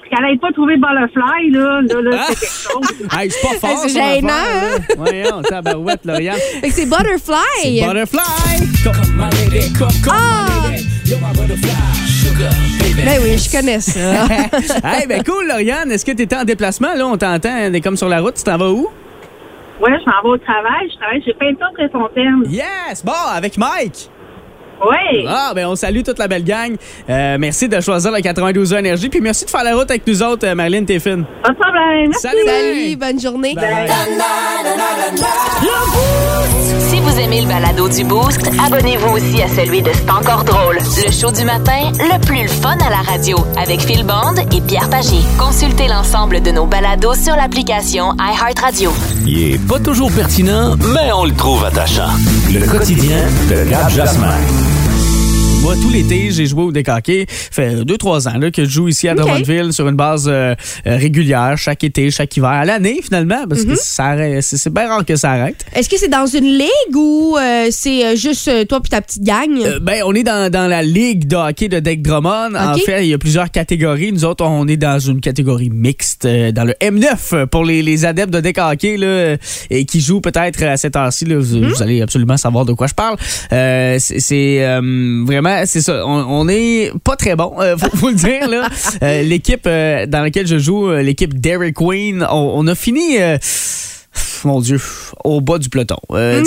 qu'elle 0.09 0.25
ait 0.33 0.37
pas 0.39 0.51
trouvé 0.51 0.77
Butterfly, 0.77 1.51
là, 1.51 1.81
là, 1.81 2.01
là, 2.01 2.17
Ah. 2.19 2.25
c'est 2.29 2.39
quelque 2.39 2.89
chose. 2.89 3.07
Hey, 3.19 3.29
c'est 3.29 3.47
pas 3.47 3.67
fort, 3.67 3.77
c'est 3.77 3.89
gênant, 3.89 4.27
là. 4.27 4.77
Voyons, 4.97 5.41
tabarouette, 5.43 6.03
Lauriane. 6.05 6.37
Fait 6.61 6.67
que 6.69 6.73
c'est 6.73 6.89
Butterfly. 6.89 7.85
Butterfly! 7.85 8.65
Come 8.83 8.95
my 9.15 9.29
lady, 9.29 9.71
come, 9.77 9.87
come 10.03 10.13
Ah! 10.17 10.47
my 10.63 10.71
lady. 10.71 10.87
You're 11.05 11.19
my 11.21 11.31
butterfly, 11.37 11.69
sugar. 12.07 12.49
Ben 12.95 13.19
oui, 13.21 13.37
je 13.37 13.51
connais 13.51 13.79
ça. 13.79 13.99
hey, 14.83 15.07
ben 15.07 15.23
cool, 15.23 15.47
Lauriane. 15.47 15.91
Est-ce 15.91 16.05
que 16.05 16.11
t'étais 16.11 16.35
en 16.35 16.43
déplacement? 16.43 16.93
Là, 16.95 17.05
on 17.05 17.17
t'entend, 17.17 17.53
on 17.69 17.73
est 17.73 17.81
comme 17.81 17.97
sur 17.97 18.09
la 18.09 18.21
route. 18.21 18.35
Tu 18.35 18.43
t'en 18.43 18.57
vas 18.57 18.69
où? 18.71 18.89
Ouais, 19.81 19.91
je 19.99 20.09
m'en 20.09 20.21
vais 20.23 20.29
au 20.29 20.37
travail. 20.37 20.89
Je 20.91 20.97
travaille 20.97 21.23
chez 21.23 21.33
Peinture 21.33 21.71
Très 21.73 21.89
Fontaine. 21.89 22.43
Yes! 22.47 23.03
Bon, 23.03 23.11
avec 23.33 23.57
Mike. 23.57 24.09
Ouais. 24.81 25.25
Ah, 25.27 25.51
ben 25.55 25.67
on 25.67 25.75
salue 25.75 26.01
toute 26.03 26.19
la 26.19 26.27
belle 26.27 26.43
gang. 26.43 26.75
Euh, 27.09 27.37
merci 27.39 27.67
de 27.69 27.79
choisir 27.81 28.11
la 28.11 28.21
92 28.21 28.73
heures 28.73 28.79
énergie. 28.79 29.09
Puis 29.09 29.21
merci 29.21 29.45
de 29.45 29.49
faire 29.49 29.63
la 29.63 29.75
route 29.75 29.89
avec 29.89 30.05
nous 30.07 30.21
autres, 30.23 30.45
euh, 30.47 30.55
Marilyn 30.55 30.83
Téfine. 30.85 31.25
Pas 31.43 31.49
de 31.51 31.55
problème. 31.55 32.09
Merci. 32.09 32.21
Salut! 32.21 32.45
Salut, 32.45 32.95
bonne 32.97 33.19
journée. 33.19 33.55
Bye. 33.55 33.89
Si 36.79 36.99
vous 36.99 37.19
aimez 37.19 37.41
le 37.41 37.47
balado 37.47 37.89
du 37.89 38.03
Boost, 38.03 38.49
abonnez-vous 38.65 39.15
aussi 39.15 39.41
à 39.41 39.47
celui 39.47 39.81
de 39.81 39.89
C'est 39.93 40.09
encore 40.09 40.43
drôle. 40.43 40.77
Le 40.77 41.11
show 41.11 41.31
du 41.31 41.43
matin, 41.45 41.91
le 41.99 42.19
plus 42.25 42.47
fun 42.47 42.77
à 42.85 42.89
la 42.89 42.97
radio, 42.97 43.37
avec 43.57 43.81
Phil 43.81 44.03
Bond 44.05 44.35
et 44.55 44.61
Pierre 44.61 44.89
Pagé. 44.89 45.17
Consultez 45.37 45.87
l'ensemble 45.87 46.41
de 46.41 46.51
nos 46.51 46.65
balados 46.65 47.15
sur 47.15 47.35
l'application 47.35 48.13
iHeartRadio. 48.19 48.91
Il 49.25 49.53
est 49.53 49.67
pas 49.67 49.79
toujours 49.79 50.11
pertinent, 50.11 50.75
mais 50.93 51.11
on 51.13 51.25
le 51.25 51.33
trouve 51.33 51.63
attachant. 51.65 52.09
Le 52.53 52.65
quotidien 52.67 53.23
de 53.49 53.69
Gab 53.69 53.89
Jasmin. 53.89 54.35
Tout 55.73 55.89
l'été, 55.89 56.31
j'ai 56.31 56.45
joué 56.45 56.63
au 56.63 56.71
décaqué. 56.71 57.25
fait 57.27 57.83
2-3 57.83 58.27
ans 58.29 58.37
là, 58.37 58.49
que 58.51 58.63
je 58.65 58.69
joue 58.69 58.87
ici 58.87 59.07
à 59.09 59.13
Ok. 59.13 59.17
Drummondville 59.19 59.73
sur 59.73 59.87
une 59.89 59.95
base 59.95 60.25
euh, 60.27 60.55
euh, 60.87 60.97
régulière, 60.97 61.57
chaque 61.57 61.83
été, 61.83 62.09
chaque 62.11 62.35
hiver, 62.37 62.49
à 62.49 62.65
l'année 62.65 62.99
finalement, 63.03 63.45
parce 63.49 63.63
Mhm. 63.65 63.71
que 63.73 63.75
ça 63.75 64.05
arrête- 64.05 64.41
c'est 64.41 64.71
bien 64.73 64.87
rare 64.87 65.03
que 65.05 65.15
ça 65.15 65.31
arrête. 65.31 65.65
Est-ce 65.75 65.89
que 65.89 65.97
c'est 65.97 66.07
dans 66.07 66.25
une 66.27 66.45
ligue 66.45 66.95
ou 66.95 67.35
euh, 67.37 67.67
c'est 67.71 68.15
juste 68.15 68.49
toi 68.67 68.79
puis 68.79 68.89
ta 68.89 69.01
petite 69.01 69.23
gang? 69.23 69.49
Euh, 69.63 69.79
ben, 69.79 70.01
on 70.05 70.13
est 70.13 70.23
dans, 70.23 70.49
dans 70.51 70.67
la 70.67 70.81
ligue 70.81 71.27
de 71.27 71.35
hockey 71.35 71.67
de 71.67 71.79
Deck 71.79 72.01
Drummond. 72.01 72.55
En 72.55 72.75
fait, 72.77 73.03
il 73.03 73.09
y 73.09 73.13
a 73.13 73.17
plusieurs 73.17 73.51
catégories. 73.51 74.11
Nous 74.13 74.23
autres, 74.23 74.45
on 74.45 74.67
est 74.67 74.77
dans 74.77 74.99
une 74.99 75.19
catégorie 75.19 75.69
mixte, 75.71 76.25
dans 76.25 76.63
le 76.63 76.73
M9 76.81 77.45
pour 77.47 77.65
les, 77.65 77.81
les 77.81 78.05
adeptes 78.05 78.33
de 78.33 78.39
deck 78.39 78.57
hockey 78.59 78.97
là, 78.97 79.35
et 79.69 79.85
qui 79.85 79.99
jouent 79.99 80.21
peut-être 80.21 80.63
à 80.63 80.77
cette 80.77 80.95
heure-ci. 80.95 81.25
Mhm. 81.25 81.39
vous 81.39 81.83
allez 81.83 82.01
absolument 82.01 82.37
savoir 82.37 82.65
de 82.65 82.73
quoi 82.73 82.87
je 82.87 82.93
parle. 82.93 83.17
C'est 83.49 84.19
c'est, 84.19 84.79
c'est 85.65 85.81
ça. 85.81 86.05
On, 86.05 86.25
on 86.41 86.47
est 86.49 86.91
pas 87.03 87.15
très 87.15 87.35
bon, 87.35 87.53
euh, 87.59 87.77
faut, 87.79 87.95
faut 87.95 88.09
le 88.09 88.15
dire. 88.15 88.47
là. 88.49 88.67
Euh, 89.03 89.21
l'équipe 89.23 89.65
euh, 89.67 90.05
dans 90.05 90.21
laquelle 90.21 90.47
je 90.47 90.57
joue, 90.57 90.89
euh, 90.89 91.01
l'équipe 91.01 91.39
Dairy 91.39 91.73
Queen, 91.73 92.25
on, 92.29 92.51
on 92.55 92.67
a 92.67 92.75
fini. 92.75 93.17
mon 94.45 94.61
Dieu, 94.61 94.79
au 95.23 95.41
bas 95.41 95.57
du 95.57 95.69
peloton. 95.69 95.97
Euh, 96.11 96.43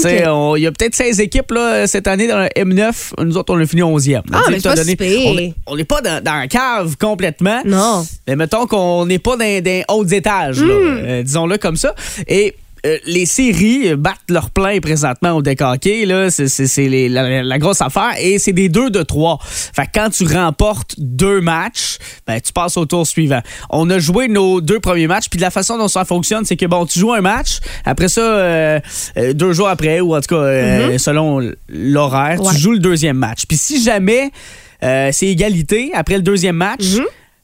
Il 0.57 0.63
y 0.63 0.67
a 0.67 0.73
peut-être 0.73 0.95
16 0.95 1.21
équipes 1.21 1.51
là, 1.51 1.87
cette 1.87 2.07
année 2.07 2.27
dans 2.29 2.39
le 2.39 2.47
M9. 2.57 3.13
Nous 3.25 3.37
autres, 3.37 3.53
on 3.55 3.61
a 3.61 3.67
fini 3.67 3.83
11e. 3.83 4.23
Ah, 4.33 4.43
mais 4.51 4.61
pas 4.61 4.77
si 4.77 4.97
pire. 4.97 5.21
on 5.27 5.39
est- 5.39 5.55
On 5.67 5.77
n'est 5.77 5.85
pas 5.85 6.01
dans, 6.01 6.23
dans 6.23 6.35
la 6.37 6.47
cave 6.49 6.97
complètement. 6.99 7.61
Non. 7.65 8.07
Mais 8.27 8.37
mettons 8.37 8.67
qu'on 8.67 9.05
n'est 9.07 9.19
pas 9.19 9.37
dans 9.37 9.63
des 9.63 9.85
hauts 9.89 10.05
étages, 10.05 10.61
là. 10.63 10.75
Hmm. 10.75 10.99
Euh, 11.05 11.23
disons-le 11.23 11.59
comme 11.59 11.77
ça. 11.77 11.95
Et 12.29 12.55
euh, 12.87 12.97
les 13.07 13.27
séries 13.27 13.95
battent 13.97 14.17
leur 14.31 14.51
plein 14.51 14.81
présentement 14.81 15.33
au 15.33 15.43
là. 15.43 16.31
C'est, 16.31 16.89
la, 17.09 17.43
la 17.43 17.59
grosse 17.59 17.81
affaire. 17.81 18.13
Et 18.21 18.39
c'est 18.39 18.53
des 18.53 18.69
deux 18.69 18.91
de 18.91 19.03
trois. 19.03 19.39
Fait 19.43 19.85
que 19.87 19.91
quand 19.95 20.11
tu 20.11 20.25
remportes 20.25 20.95
deux 20.99 21.41
matchs, 21.41 21.99
ben, 22.27 22.41
tu 22.41 22.53
passes 22.53 22.77
au 22.77 22.87
tour 22.87 23.07
suivant. 23.07 23.41
On 23.71 23.89
a 23.91 23.99
joué 23.99 24.29
nos 24.29 24.61
deux 24.61 24.81
premiers 24.81 25.07
matchs, 25.07 25.29
puis 25.29 25.39
de 25.39 25.43
la 25.43 25.51
façon 25.51 25.79
dont 25.79 25.89
ça 25.89 26.05
fonctionne, 26.05 26.45
c'est 26.45 26.57
que 26.57 26.67
bon, 26.67 26.87
tu 26.87 26.99
joues 26.99 27.13
un 27.13 27.21
match, 27.21 27.59
après 27.85 28.09
ça, 28.09 28.21
euh, 28.21 28.81
euh, 29.17 29.33
deux 29.33 29.53
jours 29.53 29.69
après, 29.69 30.01
ou 30.01 30.15
en 30.15 30.21
tout 30.21 30.35
cas, 30.35 30.43
euh, 30.43 30.99
selon 30.99 31.41
l'horaire, 31.69 32.41
Ouais. 32.41 32.53
tu 32.53 32.59
joues 32.61 32.73
le 32.73 32.79
deuxième 32.79 33.17
match. 33.17 33.43
Puis 33.49 33.57
si 33.59 33.83
jamais 33.83 34.31
c'est 34.81 35.27
égalité 35.27 35.91
après 35.95 36.17
le 36.17 36.23
deuxième 36.23 36.57
match, 36.57 36.85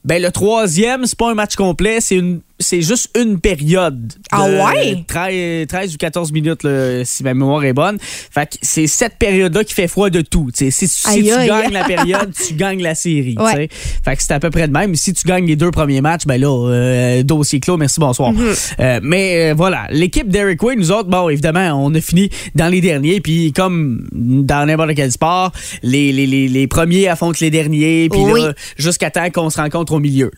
ben 0.04 0.22
le 0.22 0.30
troisième, 0.30 1.06
c'est 1.06 1.18
pas 1.18 1.30
un 1.30 1.34
match 1.34 1.56
complet, 1.56 2.00
c'est 2.00 2.16
une 2.16 2.40
c'est 2.58 2.82
juste 2.82 3.10
une 3.20 3.40
période. 3.40 4.06
de 4.06 4.14
Ah 4.30 4.44
ouais? 4.46 5.04
13, 5.06 5.66
13 5.66 5.94
ou 5.94 5.98
14 5.98 6.32
minutes, 6.32 6.62
là, 6.62 7.04
si 7.04 7.22
ma 7.24 7.34
mémoire 7.34 7.64
est 7.64 7.72
bonne. 7.72 7.98
Fait 8.00 8.46
que 8.46 8.54
c'est 8.62 8.86
cette 8.86 9.16
période-là 9.18 9.64
qui 9.64 9.74
fait 9.74 9.88
froid 9.88 10.08
de 10.10 10.20
tout. 10.20 10.50
T'sais, 10.52 10.70
si 10.70 10.86
si 10.86 11.06
Aïe, 11.08 11.24
tu 11.24 11.32
aïe. 11.32 11.48
gagnes 11.48 11.72
la 11.72 11.84
période, 11.88 12.32
tu 12.32 12.54
gagnes 12.54 12.82
la 12.82 12.94
série. 12.94 13.36
Ouais. 13.38 13.68
Fait 14.04 14.16
que 14.16 14.22
c'est 14.22 14.32
à 14.32 14.40
peu 14.40 14.50
près 14.50 14.68
de 14.68 14.72
même. 14.72 14.94
Si 14.94 15.12
tu 15.12 15.26
gagnes 15.26 15.46
les 15.46 15.56
deux 15.56 15.70
premiers 15.70 16.00
matchs, 16.00 16.26
ben 16.26 16.40
là, 16.40 16.48
euh, 16.70 17.22
dossier 17.22 17.60
clos, 17.60 17.76
merci, 17.76 17.98
bonsoir. 18.00 18.32
Mm-hmm. 18.32 18.74
Euh, 18.80 19.00
mais 19.02 19.50
euh, 19.50 19.54
voilà, 19.54 19.86
l'équipe 19.90 20.28
d'Eric 20.28 20.62
Way, 20.62 20.76
nous 20.76 20.90
autres, 20.92 21.08
bon, 21.08 21.28
évidemment, 21.28 21.84
on 21.84 21.92
a 21.94 22.00
fini 22.00 22.30
dans 22.54 22.68
les 22.68 22.80
derniers. 22.80 23.20
Puis 23.20 23.52
comme 23.52 24.06
dans 24.12 24.66
n'importe 24.66 24.94
quel 24.94 25.10
sport, 25.12 25.50
les, 25.82 26.12
les, 26.12 26.26
les, 26.26 26.48
les 26.48 26.66
premiers 26.66 27.08
affrontent 27.08 27.38
les 27.40 27.50
derniers. 27.50 28.08
Puis 28.08 28.20
Oui. 28.20 28.40
là, 28.42 28.52
jusqu'à 28.78 29.10
temps 29.10 29.28
qu'on 29.30 29.50
se 29.50 29.60
rencontre 29.60 29.92
au 29.94 30.00
milieu. 30.00 30.30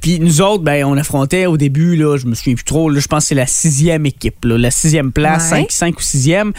Puis 0.00 0.20
nous 0.20 0.40
autres, 0.40 0.62
ben, 0.62 0.84
on 0.84 0.96
affrontait 1.14 1.46
au 1.46 1.56
début, 1.56 1.94
là, 1.96 2.16
je 2.16 2.26
me 2.26 2.34
souviens 2.34 2.54
plus 2.54 2.64
trop, 2.64 2.90
là, 2.90 2.98
je 2.98 3.06
pense 3.06 3.24
que 3.24 3.28
c'est 3.28 3.34
la 3.36 3.46
sixième 3.46 4.04
équipe, 4.06 4.44
là, 4.44 4.58
la 4.58 4.70
sixième 4.72 5.12
place, 5.12 5.44
Ouais. 5.52 5.60
5, 5.60 5.70
5 5.70 5.98
ou 5.98 6.02
sixième. 6.02 6.52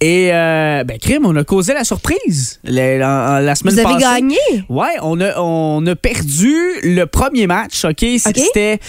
Et 0.00 0.30
euh, 0.32 0.82
ben, 0.84 0.98
crime, 0.98 1.26
on 1.26 1.36
a 1.36 1.44
causé 1.44 1.74
la 1.74 1.84
surprise 1.84 2.58
la, 2.64 2.96
la- 2.98 3.40
la 3.40 3.54
semaine 3.54 3.74
Vous 3.74 3.80
avez 3.80 3.94
passée. 3.94 4.20
gagné? 4.20 4.38
Ouais, 4.68 4.88
on 5.02 5.20
a, 5.20 5.38
on 5.40 5.86
a 5.86 5.94
perdu 5.94 6.54
le 6.82 7.04
premier 7.04 7.46
match, 7.46 7.84
OK. 7.84 8.04
C'était 8.18 8.80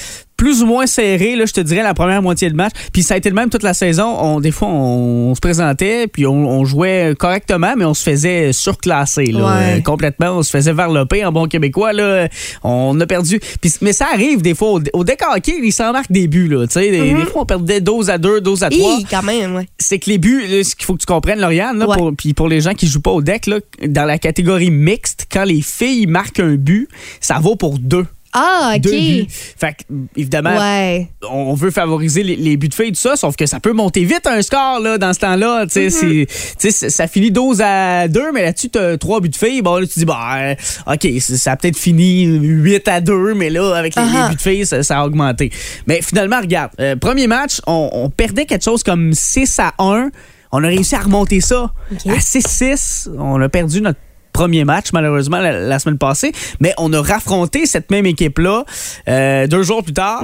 plus 0.41 0.63
ou 0.63 0.65
moins 0.65 0.87
serré, 0.87 1.35
là, 1.35 1.45
je 1.45 1.53
te 1.53 1.61
dirais, 1.61 1.83
la 1.83 1.93
première 1.93 2.19
moitié 2.23 2.49
de 2.49 2.55
match. 2.55 2.71
Puis 2.91 3.03
ça 3.03 3.13
a 3.13 3.17
été 3.17 3.29
le 3.29 3.35
même 3.35 3.51
toute 3.51 3.61
la 3.61 3.75
saison. 3.75 4.07
On, 4.19 4.39
des 4.39 4.49
fois, 4.49 4.69
on, 4.69 5.29
on 5.29 5.35
se 5.35 5.39
présentait, 5.39 6.07
puis 6.07 6.25
on, 6.25 6.33
on 6.49 6.65
jouait 6.65 7.13
correctement, 7.15 7.75
mais 7.77 7.85
on 7.85 7.93
se 7.93 8.01
faisait 8.01 8.51
surclasser, 8.51 9.25
là, 9.25 9.39
Ouais. 9.45 9.77
euh, 9.77 9.81
complètement. 9.81 10.37
On 10.37 10.41
se 10.41 10.49
faisait 10.49 10.73
varloper 10.73 11.23
en 11.25 11.31
bon 11.31 11.45
québécois. 11.47 11.93
Là. 11.93 12.27
On 12.63 12.99
a 12.99 13.05
perdu. 13.05 13.39
Puis, 13.61 13.71
mais 13.81 13.93
ça 13.93 14.07
arrive 14.11 14.41
des 14.41 14.55
fois. 14.55 14.69
Au, 14.71 14.81
au 14.93 15.03
deck 15.03 15.19
hockey, 15.31 15.59
ils 15.61 15.71
s'en 15.71 15.91
marquent 15.91 16.11
des 16.11 16.27
buts. 16.27 16.47
Là, 16.47 16.65
des, 16.65 16.89
des 16.89 17.25
fois, 17.25 17.43
on 17.43 17.45
perdait 17.45 17.79
12 17.79 18.09
à 18.09 18.17
2, 18.17 18.41
12 18.41 18.63
à 18.63 18.69
3 18.71 18.97
Hi, 18.99 19.05
quand 19.07 19.21
même, 19.21 19.55
ouais. 19.57 19.67
c'est 19.77 19.99
que 19.99 20.09
les 20.09 20.17
buts, 20.17 20.43
là, 20.49 20.63
ce 20.63 20.75
qu'il 20.75 20.85
faut 20.85 20.95
que 20.95 21.01
tu 21.01 21.05
comprennes, 21.05 21.39
Lauriane, 21.39 21.77
là, 21.77 21.87
Ouais. 21.87 21.97
pour, 21.97 22.13
puis 22.17 22.33
pour 22.33 22.47
les 22.47 22.61
gens 22.61 22.73
qui 22.73 22.87
jouent 22.87 23.01
pas 23.01 23.11
au 23.11 23.21
deck, 23.21 23.45
là, 23.45 23.59
dans 23.87 24.05
la 24.05 24.17
catégorie 24.17 24.71
mixte, 24.71 25.27
quand 25.31 25.43
les 25.43 25.61
filles 25.61 26.07
marquent 26.07 26.39
un 26.39 26.55
but, 26.55 26.87
ça 27.19 27.37
vaut 27.37 27.55
pour 27.55 27.77
deux. 27.77 28.07
Ah, 28.33 28.73
OK. 28.75 28.81
Deux 28.81 28.91
buts. 28.91 29.27
Fait 29.29 29.73
que, 29.73 29.93
évidemment, 30.15 30.57
Ouais. 30.57 31.07
on 31.29 31.53
veut 31.53 31.71
favoriser 31.71 32.23
les, 32.23 32.35
les 32.35 32.55
buts 32.57 32.69
de 32.69 32.73
filles, 32.73 32.91
tout 32.93 32.99
ça, 32.99 33.15
sauf 33.15 33.35
que 33.35 33.45
ça 33.45 33.59
peut 33.59 33.73
monter 33.73 34.05
vite 34.05 34.25
un 34.25 34.41
score 34.41 34.79
là, 34.79 34.97
dans 34.97 35.13
ce 35.13 35.19
temps-là. 35.19 35.65
Tu 35.65 35.73
sais, 35.73 35.89
c'est- 35.89 36.27
tu 36.59 36.71
sais, 36.71 36.89
ça 36.89 37.07
finit 37.07 37.31
12 37.31 37.61
à 37.61 38.07
2, 38.07 38.31
mais 38.31 38.43
là-dessus, 38.43 38.69
tu 38.69 38.79
as 38.79 38.97
3 38.97 39.19
buts 39.21 39.29
de 39.29 39.35
filles. 39.35 39.61
Bon, 39.61 39.77
là, 39.77 39.85
tu 39.85 39.99
dis, 39.99 40.05
bah, 40.05 40.55
OK, 40.87 41.07
ça 41.19 41.51
a 41.53 41.57
peut-être 41.57 41.77
fini 41.77 42.23
8 42.23 42.87
à 42.87 43.01
2, 43.01 43.33
mais 43.33 43.49
là, 43.49 43.75
avec 43.75 43.95
les, 43.95 44.01
les 44.03 44.09
Ah. 44.15 44.29
buts 44.29 44.35
de 44.35 44.41
filles, 44.41 44.65
ça, 44.65 44.81
ça 44.83 44.99
a 44.99 45.05
augmenté. 45.05 45.51
Mais 45.87 46.01
finalement, 46.01 46.39
regarde, 46.39 46.71
euh, 46.79 46.95
premier 46.95 47.27
match, 47.27 47.59
on, 47.67 47.89
on 47.91 48.09
perdait 48.09 48.45
quelque 48.45 48.63
chose 48.63 48.83
comme 48.83 49.13
6 49.13 49.59
à 49.59 49.73
1. 49.79 50.09
On 50.53 50.63
a 50.63 50.67
réussi 50.67 50.95
à 50.95 50.99
remonter 50.99 51.39
ça 51.41 51.71
à 52.09 52.19
6-6. 52.19 53.09
On 53.17 53.39
a 53.41 53.47
perdu 53.49 53.81
notre 53.81 53.99
premier 54.41 54.65
match, 54.65 54.87
malheureusement, 54.91 55.37
la, 55.39 55.51
la 55.51 55.77
semaine 55.77 55.99
passée. 55.99 56.31
Mais 56.59 56.73
on 56.79 56.91
a 56.93 57.01
raffronté 57.01 57.67
cette 57.67 57.91
même 57.91 58.07
équipe-là 58.07 58.65
euh, 59.07 59.45
deux 59.45 59.61
jours 59.61 59.83
plus 59.83 59.93
tard. 59.93 60.23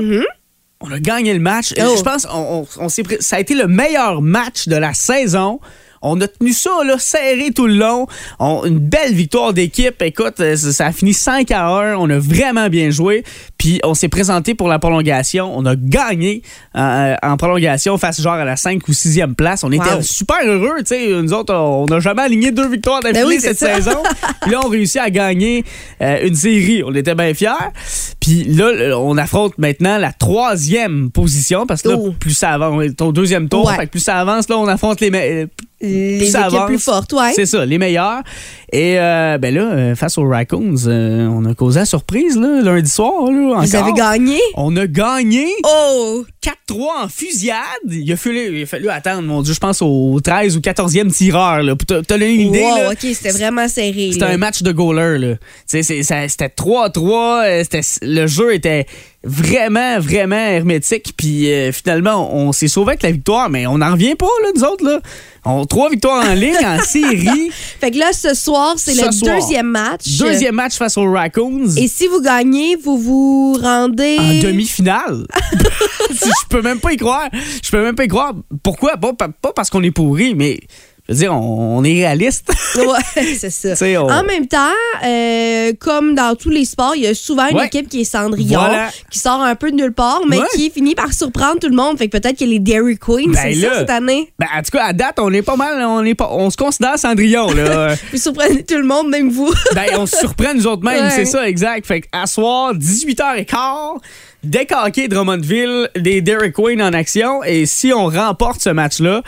On 0.81 0.91
a 0.91 0.99
gagné 0.99 1.33
le 1.33 1.39
match. 1.39 1.73
Oh. 1.79 1.95
Je 1.95 2.01
pense 2.01 2.27
on, 2.31 2.65
ça 3.19 3.35
a 3.35 3.39
été 3.39 3.53
le 3.53 3.67
meilleur 3.67 4.21
match 4.21 4.67
de 4.67 4.75
la 4.75 4.93
saison. 4.93 5.59
On 6.01 6.19
a 6.21 6.27
tenu 6.27 6.51
ça 6.53 6.69
là, 6.85 6.97
serré 6.99 7.51
tout 7.55 7.67
le 7.67 7.75
long. 7.75 8.07
On- 8.39 8.63
une 8.65 8.79
belle 8.79 9.13
victoire 9.13 9.53
d'équipe. 9.53 10.01
Écoute, 10.01 10.39
euh, 10.39 10.55
ça, 10.55 10.71
ça 10.73 10.85
a 10.87 10.91
fini 10.91 11.13
5 11.13 11.51
à 11.51 11.65
1. 11.67 11.95
On 11.95 12.09
a 12.09 12.19
vraiment 12.19 12.69
bien 12.69 12.89
joué. 12.89 13.23
Puis 13.57 13.79
on 13.83 13.93
s'est 13.93 14.07
présenté 14.09 14.53
pour 14.55 14.67
la 14.67 14.79
prolongation. 14.79 15.51
On 15.57 15.65
a 15.65 15.75
gagné 15.75 16.41
euh, 16.75 17.15
en 17.23 17.37
prolongation 17.37 17.97
face 17.97 18.21
genre 18.21 18.33
à 18.33 18.45
la 18.45 18.55
5 18.55 18.87
ou 18.87 18.93
6e 18.93 19.33
place. 19.35 19.63
On 19.63 19.71
était 19.71 19.83
Wow. 19.95 20.01
super 20.01 20.37
heureux. 20.45 20.77
tu 20.79 20.85
sais. 20.87 21.09
Nous 21.21 21.33
autres, 21.33 21.53
on 21.53 21.85
n'a 21.85 21.99
jamais 21.99 22.21
aligné 22.23 22.51
deux 22.51 22.67
victoires 22.69 22.99
d'affilée 23.01 23.21
Ben 23.21 23.27
oui, 23.27 23.39
cette 23.39 23.57
ça. 23.57 23.75
saison. 23.75 24.03
Puis 24.41 24.51
là, 24.51 24.59
on 24.63 24.69
réussit 24.69 25.01
à 25.01 25.09
gagner 25.09 25.63
euh, 26.01 26.27
une 26.27 26.35
série. 26.35 26.83
On 26.85 26.93
était 26.93 27.15
bien 27.15 27.33
fiers. 27.33 27.47
Puis 28.19 28.43
là, 28.43 28.97
on 28.99 29.17
affronte 29.17 29.57
maintenant 29.57 29.97
la 29.97 30.11
troisième 30.11 31.09
position 31.11 31.65
parce 31.65 31.81
que 31.81 31.89
là, 31.89 31.95
Oh. 31.97 32.13
plus 32.19 32.33
ça 32.33 32.51
avance, 32.51 32.73
on 32.75 32.81
est 32.81 33.01
au 33.01 33.11
deuxième 33.11 33.49
tour, 33.49 33.65
Ouais. 33.67 33.75
fait 33.75 33.85
que 33.87 33.91
plus 33.91 33.99
ça 34.01 34.19
avance, 34.19 34.47
là, 34.49 34.57
on 34.57 34.67
affronte 34.67 34.99
les, 35.01 35.47
Les 35.81 36.17
plus 36.17 36.31
ça 36.31 36.47
équipes 36.47 36.55
avance, 36.55 36.67
plus 36.67 36.79
fortes, 36.79 37.13
ouais. 37.13 37.33
C'est 37.33 37.45
ça, 37.45 37.65
les 37.65 37.77
meilleurs. 37.77 38.23
Et 38.73 38.99
euh, 38.99 39.37
ben 39.37 39.53
là, 39.55 39.61
euh, 39.71 39.95
face 39.95 40.17
aux 40.17 40.27
Raccoons, 40.27 40.75
euh, 40.87 41.25
on 41.27 41.45
a 41.45 41.53
causé 41.53 41.79
la 41.79 41.85
surprise 41.85 42.37
là, 42.37 42.61
lundi 42.61 42.89
soir. 42.89 43.31
Là, 43.31 43.47
encore. 43.53 43.63
Vous 43.63 43.75
avez 43.77 43.93
gagné? 43.93 44.39
On 44.55 44.75
a 44.75 44.87
gagné 44.87 45.47
Oh! 45.63 46.25
4-3 46.69 47.03
en 47.05 47.07
fusillade. 47.07 47.57
Il 47.89 48.11
a, 48.11 48.17
fallu, 48.17 48.57
il 48.59 48.63
a 48.63 48.65
fallu 48.65 48.89
attendre, 48.89 49.23
mon 49.23 49.41
Dieu, 49.41 49.53
je 49.53 49.59
pense 49.59 49.81
au 49.81 50.19
13 50.21 50.57
ou 50.57 50.59
14e 50.59 51.11
tireur. 51.11 51.63
Là. 51.63 51.75
Donner 52.09 52.29
une 52.33 52.41
idée. 52.49 52.61
wow, 52.61 52.75
là, 52.77 52.91
OK, 52.91 52.97
c'était 53.01 53.31
vraiment 53.31 53.67
serré. 53.69 54.09
c'était 54.11 54.25
un 54.25 54.37
match 54.37 54.61
de 54.61 54.71
goaler. 54.73 55.17
là. 55.17 55.35
C'était 55.65 56.49
3-3. 56.49 57.43
euh, 57.45 57.63
c'était- 57.63 58.05
Le 58.05 58.27
jeu 58.27 58.53
était 58.53 58.85
vraiment, 59.23 59.99
vraiment 59.99 60.35
hermétique. 60.37 61.13
Puis 61.17 61.51
euh, 61.51 61.71
finalement, 61.71 62.33
on, 62.33 62.51
s'est 62.53 62.67
sauvé 62.69 62.91
avec 62.91 63.03
la 63.03 63.11
victoire, 63.11 63.49
mais 63.49 63.67
on 63.67 63.77
n'en 63.79 63.91
revient 63.93 64.15
pas, 64.15 64.25
là, 64.43 64.49
nous 64.55 64.63
autres. 64.63 64.85
Là. 64.85 64.99
On, 65.43 65.65
trois 65.65 65.89
victoires 65.89 66.25
en 66.29 66.33
ligne, 66.33 66.55
en 66.65 66.79
série. 66.85 67.49
Fait 67.79 67.91
que 67.91 67.97
là, 67.97 68.11
ce 68.13 68.33
soir, 68.33 68.56
c'est 68.77 68.93
Ce 68.93 69.05
le 69.05 69.11
soir. 69.11 69.39
deuxième 69.39 69.67
match. 69.67 70.17
Deuxième 70.19 70.55
match 70.55 70.75
face 70.77 70.97
aux 70.97 71.11
Raccoons. 71.11 71.67
Et 71.77 71.87
si 71.87 72.07
vous 72.07 72.21
gagnez, 72.21 72.75
vous 72.75 72.97
vous 72.97 73.57
rendez. 73.61 74.17
En 74.19 74.39
demi-finale. 74.47 75.25
je 76.11 76.47
peux 76.49 76.61
même 76.61 76.79
pas 76.79 76.93
y 76.93 76.97
croire. 76.97 77.29
Je 77.63 77.69
peux 77.71 77.81
même 77.83 77.95
pas 77.95 78.03
y 78.05 78.07
croire. 78.07 78.33
Pourquoi? 78.63 78.97
Pas, 78.97 79.13
pas- 79.13 79.29
pas 79.29 79.53
parce 79.53 79.69
qu'on 79.69 79.83
est 79.83 79.91
pourri, 79.91 80.35
mais 80.35 80.59
je 81.09 81.13
veux 81.13 81.19
dire, 81.19 81.33
on, 81.33 81.77
on 81.77 81.83
est 81.83 81.93
réaliste. 81.93 82.49
Ouais, 82.77 83.23
c'est 83.39 83.49
ça. 83.49 83.73
On- 84.01 84.09
En 84.11 84.23
même 84.23 84.45
temps, 84.47 84.57
euh, 85.03 85.71
comme 85.79 86.13
dans 86.15 86.35
tous 86.35 86.49
les 86.49 86.63
sports, 86.65 86.93
il 86.95 87.03
y 87.03 87.07
a 87.07 87.15
souvent 87.15 87.47
une 87.47 87.57
Ouais. 87.57 87.65
équipe 87.67 87.89
qui 87.89 88.01
est 88.01 88.03
Cendrillon, 88.03 88.59
Voilà. 88.59 88.89
qui 89.09 89.17
sort 89.17 89.41
un 89.41 89.55
peu 89.55 89.71
de 89.71 89.75
nulle 89.77 89.93
part, 89.93 90.21
mais 90.27 90.37
Ouais. 90.37 90.45
qui 90.53 90.69
finit 90.69 90.93
par 90.95 91.11
surprendre 91.13 91.59
tout 91.59 91.69
le 91.69 91.75
monde. 91.75 91.97
Fait 91.97 92.07
que 92.07 92.17
peut-être 92.17 92.37
que 92.37 92.45
les 92.45 92.59
Dairy 92.59 92.97
Queen, 92.97 93.31
Ben 93.31 93.39
c'est 93.53 93.61
ça 93.61 93.79
cette 93.79 93.89
année. 93.89 94.31
Ben, 94.37 94.45
en 94.55 94.61
tout 94.61 94.71
cas, 94.77 94.85
à 94.85 94.93
date, 94.93 95.17
on 95.19 95.31
est 95.33 95.41
pas 95.41 95.55
mal. 95.55 95.81
On, 95.85 96.03
est 96.03 96.13
pas, 96.13 96.29
on 96.31 96.49
se 96.49 96.57
considère 96.57 96.99
Cendrillon. 96.99 97.51
Là. 97.53 97.95
Vous 98.11 98.17
surprenez 98.17 98.63
tout 98.63 98.77
le 98.77 98.83
monde, 98.85 99.09
même 99.09 99.29
vous. 99.29 99.51
Ben, 99.73 99.85
on 99.97 100.05
se 100.05 100.17
surprend 100.17 100.53
nous 100.53 100.67
autres 100.67 100.85
Ouais. 100.85 101.09
c'est 101.09 101.25
ça, 101.25 101.47
exact. 101.47 101.85
Fait 101.87 102.01
que, 102.01 102.07
à 102.11 102.27
soir, 102.27 102.73
18h15, 102.75 103.99
décaqué 104.43 105.07
Drummondville, 105.07 105.89
des 105.95 106.21
Derek 106.21 106.53
Queen 106.53 106.81
en 106.81 106.93
action. 106.93 107.43
Et 107.43 107.65
si 107.65 107.91
on 107.93 108.05
remporte 108.07 108.61
ce 108.61 108.69
match-là, 108.69 109.21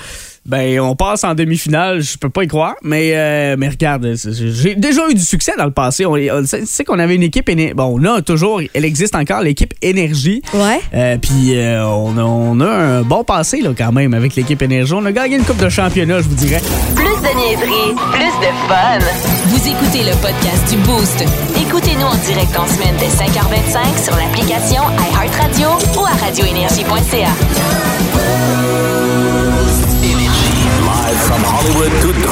ben, 0.49 0.79
on 0.79 0.95
passe 0.95 1.23
en 1.23 1.35
demi-finale. 1.35 2.01
Je 2.01 2.17
peux 2.17 2.29
pas 2.29 2.43
y 2.43 2.47
croire. 2.47 2.75
Mais, 2.83 3.12
euh, 3.15 3.55
mais 3.57 3.69
regarde, 3.69 4.13
j'ai 4.15 4.75
déjà 4.75 5.07
eu 5.09 5.13
du 5.13 5.21
succès 5.23 5.53
dans 5.57 5.65
le 5.65 5.71
passé. 5.71 6.05
On, 6.05 6.13
on- 6.15 6.43
tu 6.43 6.65
sais 6.65 6.83
qu'on 6.83 6.99
avait 6.99 7.15
une 7.15 7.23
équipe. 7.23 7.49
Bon, 7.75 7.97
on 7.99 8.03
a 8.05 8.21
toujours, 8.21 8.62
elle 8.73 8.85
existe 8.85 9.15
encore, 9.15 9.41
l'équipe 9.41 9.73
Énergie. 9.81 10.41
Ouais. 10.53 10.79
Euh, 10.93 11.17
Puis 11.21 11.55
euh, 11.55 11.85
on, 11.85 12.17
a, 12.17 12.21
on 12.23 12.59
a 12.59 12.67
un 12.69 13.01
bon 13.03 13.23
passé 13.23 13.62
là, 13.62 13.69
quand 13.77 13.91
même 13.91 14.13
avec 14.13 14.35
l'équipe 14.35 14.62
Énergie. 14.62 14.93
On 14.93 15.05
a 15.05 15.12
gagné 15.12 15.38
une 15.38 15.43
coupe 15.43 15.57
de 15.63 15.69
championnat, 15.69 16.21
je 16.21 16.27
vous 16.29 16.35
dirais. 16.35 16.62
Plus 16.95 17.05
de 17.05 17.35
niaiserie, 17.38 17.95
plus 18.12 18.47
de 18.47 18.51
fun. 18.67 18.99
Vous 19.47 19.67
écoutez 19.67 20.03
le 20.03 20.15
podcast 20.21 20.69
du 20.69 20.77
Boost. 20.77 21.23
Écoutez-nous 21.62 22.05
en 22.05 22.15
direct 22.15 22.57
en 22.57 22.67
semaine 22.67 22.95
dès 22.99 23.07
5h25 23.07 24.03
sur 24.03 24.15
l'application 24.15 24.81
iHeartRadio 25.12 25.69
ou 25.99 26.05
à 26.05 26.12
radioénergie.ca. 26.25 27.98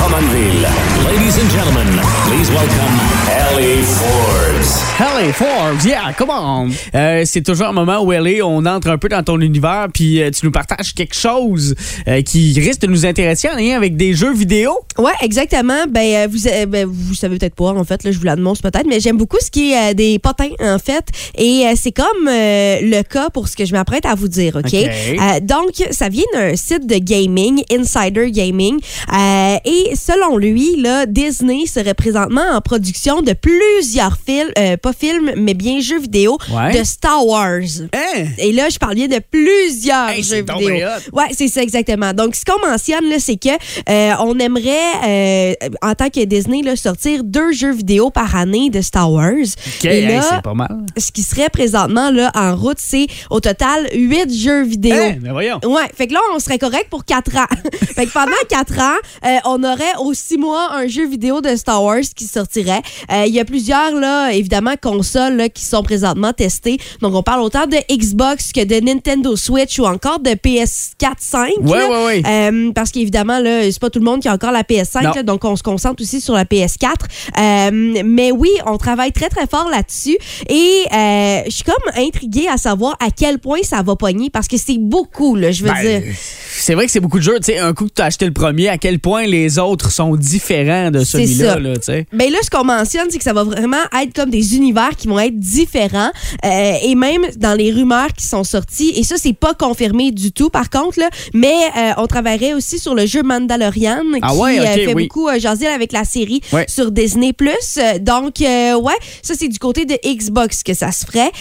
Drummondville. 0.07 0.63
Ladies 1.05 1.37
and 1.37 1.49
gentlemen, 1.49 1.87
please 2.27 2.49
welcome 2.49 2.95
Ellie 3.27 3.83
Forbes. 3.83 4.86
Hello 4.99 5.31
Forbes, 5.31 5.85
yeah, 5.85 6.11
come 6.17 6.31
on! 6.31 6.69
Euh, 6.95 7.21
c'est 7.23 7.43
toujours 7.43 7.67
un 7.67 7.71
moment 7.71 8.01
où 8.01 8.11
elle 8.11 8.25
est, 8.25 8.41
on 8.41 8.65
entre 8.65 8.89
un 8.89 8.97
peu 8.97 9.07
dans 9.09 9.21
ton 9.21 9.39
univers, 9.39 9.89
puis 9.93 10.19
euh, 10.23 10.31
tu 10.31 10.43
nous 10.43 10.51
partages 10.51 10.95
quelque 10.95 11.13
chose 11.13 11.75
euh, 12.07 12.23
qui 12.23 12.59
risque 12.59 12.81
de 12.81 12.87
nous 12.87 13.05
intéresser 13.05 13.47
en 13.47 13.55
lien 13.57 13.77
avec 13.77 13.95
des 13.95 14.15
jeux 14.15 14.33
vidéo. 14.33 14.71
Ouais, 14.97 15.11
exactement. 15.21 15.85
Ben, 15.87 16.01
euh, 16.01 16.27
vous, 16.27 16.47
euh, 16.47 16.65
ben, 16.65 16.87
vous 16.91 17.13
savez 17.13 17.37
peut-être 17.37 17.53
pas, 17.53 17.73
en 17.73 17.83
fait, 17.83 18.03
là, 18.03 18.11
je 18.11 18.17
vous 18.17 18.23
l'annonce 18.23 18.59
peut-être, 18.63 18.87
mais 18.87 18.99
j'aime 18.99 19.17
beaucoup 19.17 19.37
ce 19.39 19.51
qui 19.51 19.71
est 19.71 19.91
euh, 19.91 19.93
des 19.93 20.17
potins, 20.17 20.49
en 20.59 20.79
fait. 20.79 21.05
Et 21.37 21.67
euh, 21.67 21.73
c'est 21.75 21.91
comme 21.91 22.27
euh, 22.27 22.79
le 22.81 23.03
cas 23.03 23.29
pour 23.29 23.49
ce 23.49 23.55
que 23.55 23.65
je 23.65 23.73
m'apprête 23.73 24.07
à 24.07 24.15
vous 24.15 24.27
dire, 24.27 24.55
OK? 24.55 24.65
OK. 24.65 24.73
Euh, 24.73 25.39
donc, 25.43 25.73
ça 25.91 26.09
vient 26.09 26.25
d'un 26.33 26.55
site 26.55 26.87
de 26.87 26.95
gaming, 26.95 27.61
Insider 27.71 28.31
Gaming. 28.31 28.79
Euh, 29.13 29.57
et 29.63 29.95
selon 29.95 30.37
lui, 30.37 30.81
là, 30.81 31.05
Disney 31.05 31.67
serait 31.67 31.93
présentement 31.93 32.45
en 32.51 32.61
production 32.61 33.21
de 33.21 33.33
plusieurs 33.33 34.17
films, 34.25 34.49
euh, 34.57 34.75
pas 34.87 34.93
films, 34.93 35.31
mais 35.37 35.53
bien 35.53 35.79
jeux 35.81 35.99
vidéo 35.99 36.37
Ouais. 36.53 36.77
de 36.79 36.83
Star 36.83 37.25
Wars. 37.25 37.59
Hein? 37.93 38.25
Et 38.37 38.51
là, 38.53 38.69
je 38.69 38.77
parle 38.77 38.95
bien 38.95 39.07
de 39.07 39.19
plusieurs 39.31 40.09
Hey, 40.09 40.23
jeux 40.23 40.45
vidéo. 40.47 40.87
Ouais, 41.13 41.25
c'est 41.31 41.47
ça 41.47 41.61
exactement. 41.61 42.13
Donc, 42.13 42.35
ce 42.35 42.45
qu'on 42.45 42.59
mentionne 42.65 43.09
là, 43.09 43.17
c'est 43.19 43.37
que 43.37 43.49
euh, 43.49 44.13
on 44.19 44.37
aimerait, 44.39 44.93
euh, 45.05 45.53
en 45.81 45.93
tant 45.95 46.09
que 46.09 46.23
Disney, 46.25 46.61
là, 46.61 46.75
sortir 46.75 47.23
deux 47.23 47.51
jeux 47.51 47.73
vidéo 47.73 48.09
par 48.09 48.35
année 48.35 48.69
de 48.69 48.81
Star 48.81 49.11
Wars. 49.11 49.33
OK, 49.33 49.85
Et 49.85 49.87
hey, 49.87 50.07
là, 50.07 50.21
c'est 50.21 50.41
pas 50.41 50.53
mal. 50.53 50.77
ce 50.97 51.11
qui 51.11 51.23
serait 51.23 51.49
présentement 51.49 52.11
là 52.11 52.31
en 52.35 52.55
route, 52.55 52.77
c'est 52.79 53.07
au 53.29 53.39
total 53.39 53.87
huit 53.93 54.33
jeux 54.33 54.63
vidéo. 54.63 54.95
Hein? 54.95 55.15
Ben 55.19 55.31
voyons. 55.31 55.59
Ouais, 55.65 55.83
fait 55.95 56.07
que 56.07 56.13
là, 56.13 56.19
on 56.35 56.39
serait 56.39 56.59
correct 56.59 56.87
pour 56.89 57.03
4 57.05 57.35
ans. 57.37 57.45
fait 57.95 58.05
que 58.05 58.11
pendant 58.13 58.31
4 58.49 58.79
ans, 58.79 58.95
euh, 59.25 59.37
on 59.45 59.63
aurait 59.63 59.93
6 60.13 60.37
mois 60.37 60.73
un 60.75 60.87
jeu 60.87 61.07
vidéo 61.07 61.41
de 61.41 61.55
Star 61.55 61.83
Wars 61.83 62.01
qui 62.15 62.25
sortirait. 62.25 62.81
Il 63.11 63.33
y 63.33 63.39
a 63.39 63.45
plusieurs, 63.45 63.93
là, 63.95 64.31
évidemment, 64.31 64.73
consoles 64.77 65.35
là, 65.35 65.49
qui 65.49 65.63
sont 65.63 65.83
présentement 65.83 66.33
testées. 66.33 66.77
Donc, 67.01 67.13
on 67.15 67.23
parle 67.23 67.41
autant 67.41 67.65
de 67.67 67.77
Xbox 67.93 68.51
que 68.51 68.63
de 68.63 68.75
Nintendo 68.83 69.35
Switch 69.35 69.79
ou 69.79 69.85
encore 69.85 70.19
de 70.19 70.31
PS4 70.31 71.13
5. 71.19 71.51
Ouais, 71.61 71.77
là. 71.77 71.89
ouais, 71.89 72.05
ouais. 72.05 72.23
Euh, 72.25 72.71
parce 72.73 72.91
qu'évidemment, 72.91 73.39
c'est 73.43 73.79
pas 73.79 73.89
tout 73.89 73.99
le 73.99 74.05
monde 74.05 74.21
qui 74.21 74.27
a 74.27 74.33
encore 74.33 74.51
la 74.51 74.63
PS5, 74.63 75.03
Non. 75.03 75.11
là, 75.13 75.23
donc 75.23 75.43
on 75.45 75.55
se 75.55 75.63
concentre 75.63 76.01
aussi 76.01 76.21
sur 76.21 76.33
la 76.33 76.45
PS4. 76.45 76.93
Euh, 77.37 78.01
mais 78.05 78.31
oui, 78.31 78.49
on 78.65 78.77
travaille 78.77 79.11
très, 79.11 79.29
très 79.29 79.47
fort 79.47 79.69
là-dessus. 79.69 80.17
Et 80.49 80.83
euh, 80.93 81.41
je 81.45 81.51
suis 81.51 81.63
comme 81.63 81.75
intriguée 82.03 82.47
à 82.47 82.57
savoir 82.57 82.95
à 82.99 83.09
quel 83.15 83.39
point 83.39 83.59
ça 83.63 83.81
va 83.81 83.95
pogner 83.95 84.29
parce 84.29 84.47
que 84.47 84.57
c'est 84.57 84.77
beaucoup, 84.77 85.35
là, 85.35 85.51
je 85.51 85.63
veux 85.63 85.69
Ben, 85.69 86.01
dire. 86.01 86.13
c'est 86.51 86.73
vrai 86.75 86.85
que 86.85 86.91
c'est 86.91 86.99
beaucoup 86.99 87.17
de 87.19 87.23
jeux. 87.23 87.37
Tu 87.39 87.45
sais, 87.53 87.57
un 87.59 87.73
coup 87.73 87.85
que 87.85 87.93
tu 87.95 88.01
as 88.01 88.05
acheté 88.05 88.25
le 88.25 88.33
premier, 88.33 88.69
à 88.69 88.77
quel 88.77 88.99
point 88.99 89.25
les 89.25 89.59
autres 89.59 89.91
sont 89.91 90.15
différents 90.15 90.91
de 90.91 91.03
celui-là. 91.03 91.59
Là, 91.59 91.75
tu 91.77 91.83
sais? 91.83 92.05
Ben 92.13 92.31
là, 92.31 92.37
ce 92.43 92.49
qu'on 92.49 92.63
mentionne, 92.63 93.07
c'est 93.09 93.17
que 93.17 93.23
ça 93.23 93.33
va 93.33 93.43
vraiment 93.43 93.77
être 94.01 94.13
comme 94.15 94.29
des 94.29 94.55
univers 94.55 94.66
qui 94.97 95.07
vont 95.07 95.19
être 95.19 95.37
différents. 95.39 96.11
euh, 96.45 96.73
et 96.83 96.95
même 96.95 97.25
dans 97.37 97.53
les 97.53 97.71
rumeurs 97.71 98.13
qui 98.17 98.25
sont 98.25 98.43
sorties, 98.43 98.91
et 98.95 99.03
ça, 99.03 99.15
c'est 99.17 99.33
pas 99.33 99.53
confirmé 99.53 100.11
du 100.11 100.31
tout, 100.31 100.49
par 100.49 100.69
contre, 100.69 100.99
là, 100.99 101.09
mais 101.33 101.53
euh, 101.77 101.91
on 101.97 102.07
travaillerait 102.07 102.53
aussi 102.53 102.79
sur 102.79 102.95
le 102.95 103.05
jeu 103.05 103.23
Mandalorian 103.23 104.01
Ah 104.21 104.29
qui 104.31 104.37
ouais, 104.37 104.59
euh, 104.59 104.65
fait 104.73 104.93
oui. 104.93 105.07
beaucoup 105.07 105.27
jaser 105.37 105.67
avec 105.67 105.91
la 105.91 106.03
série 106.03 106.41
Ouais. 106.53 106.65
sur 106.67 106.91
Disney+. 106.91 107.33
Euh, 107.41 107.99
Donc, 107.99 108.35
ouais, 108.39 108.93
ça, 109.21 109.33
c'est 109.37 109.47
du 109.47 109.59
côté 109.59 109.85
de 109.85 109.95
Xbox 110.05 110.63
que 110.63 110.73
ça 110.73 110.91
se 110.91 111.05
ferait. 111.05 111.31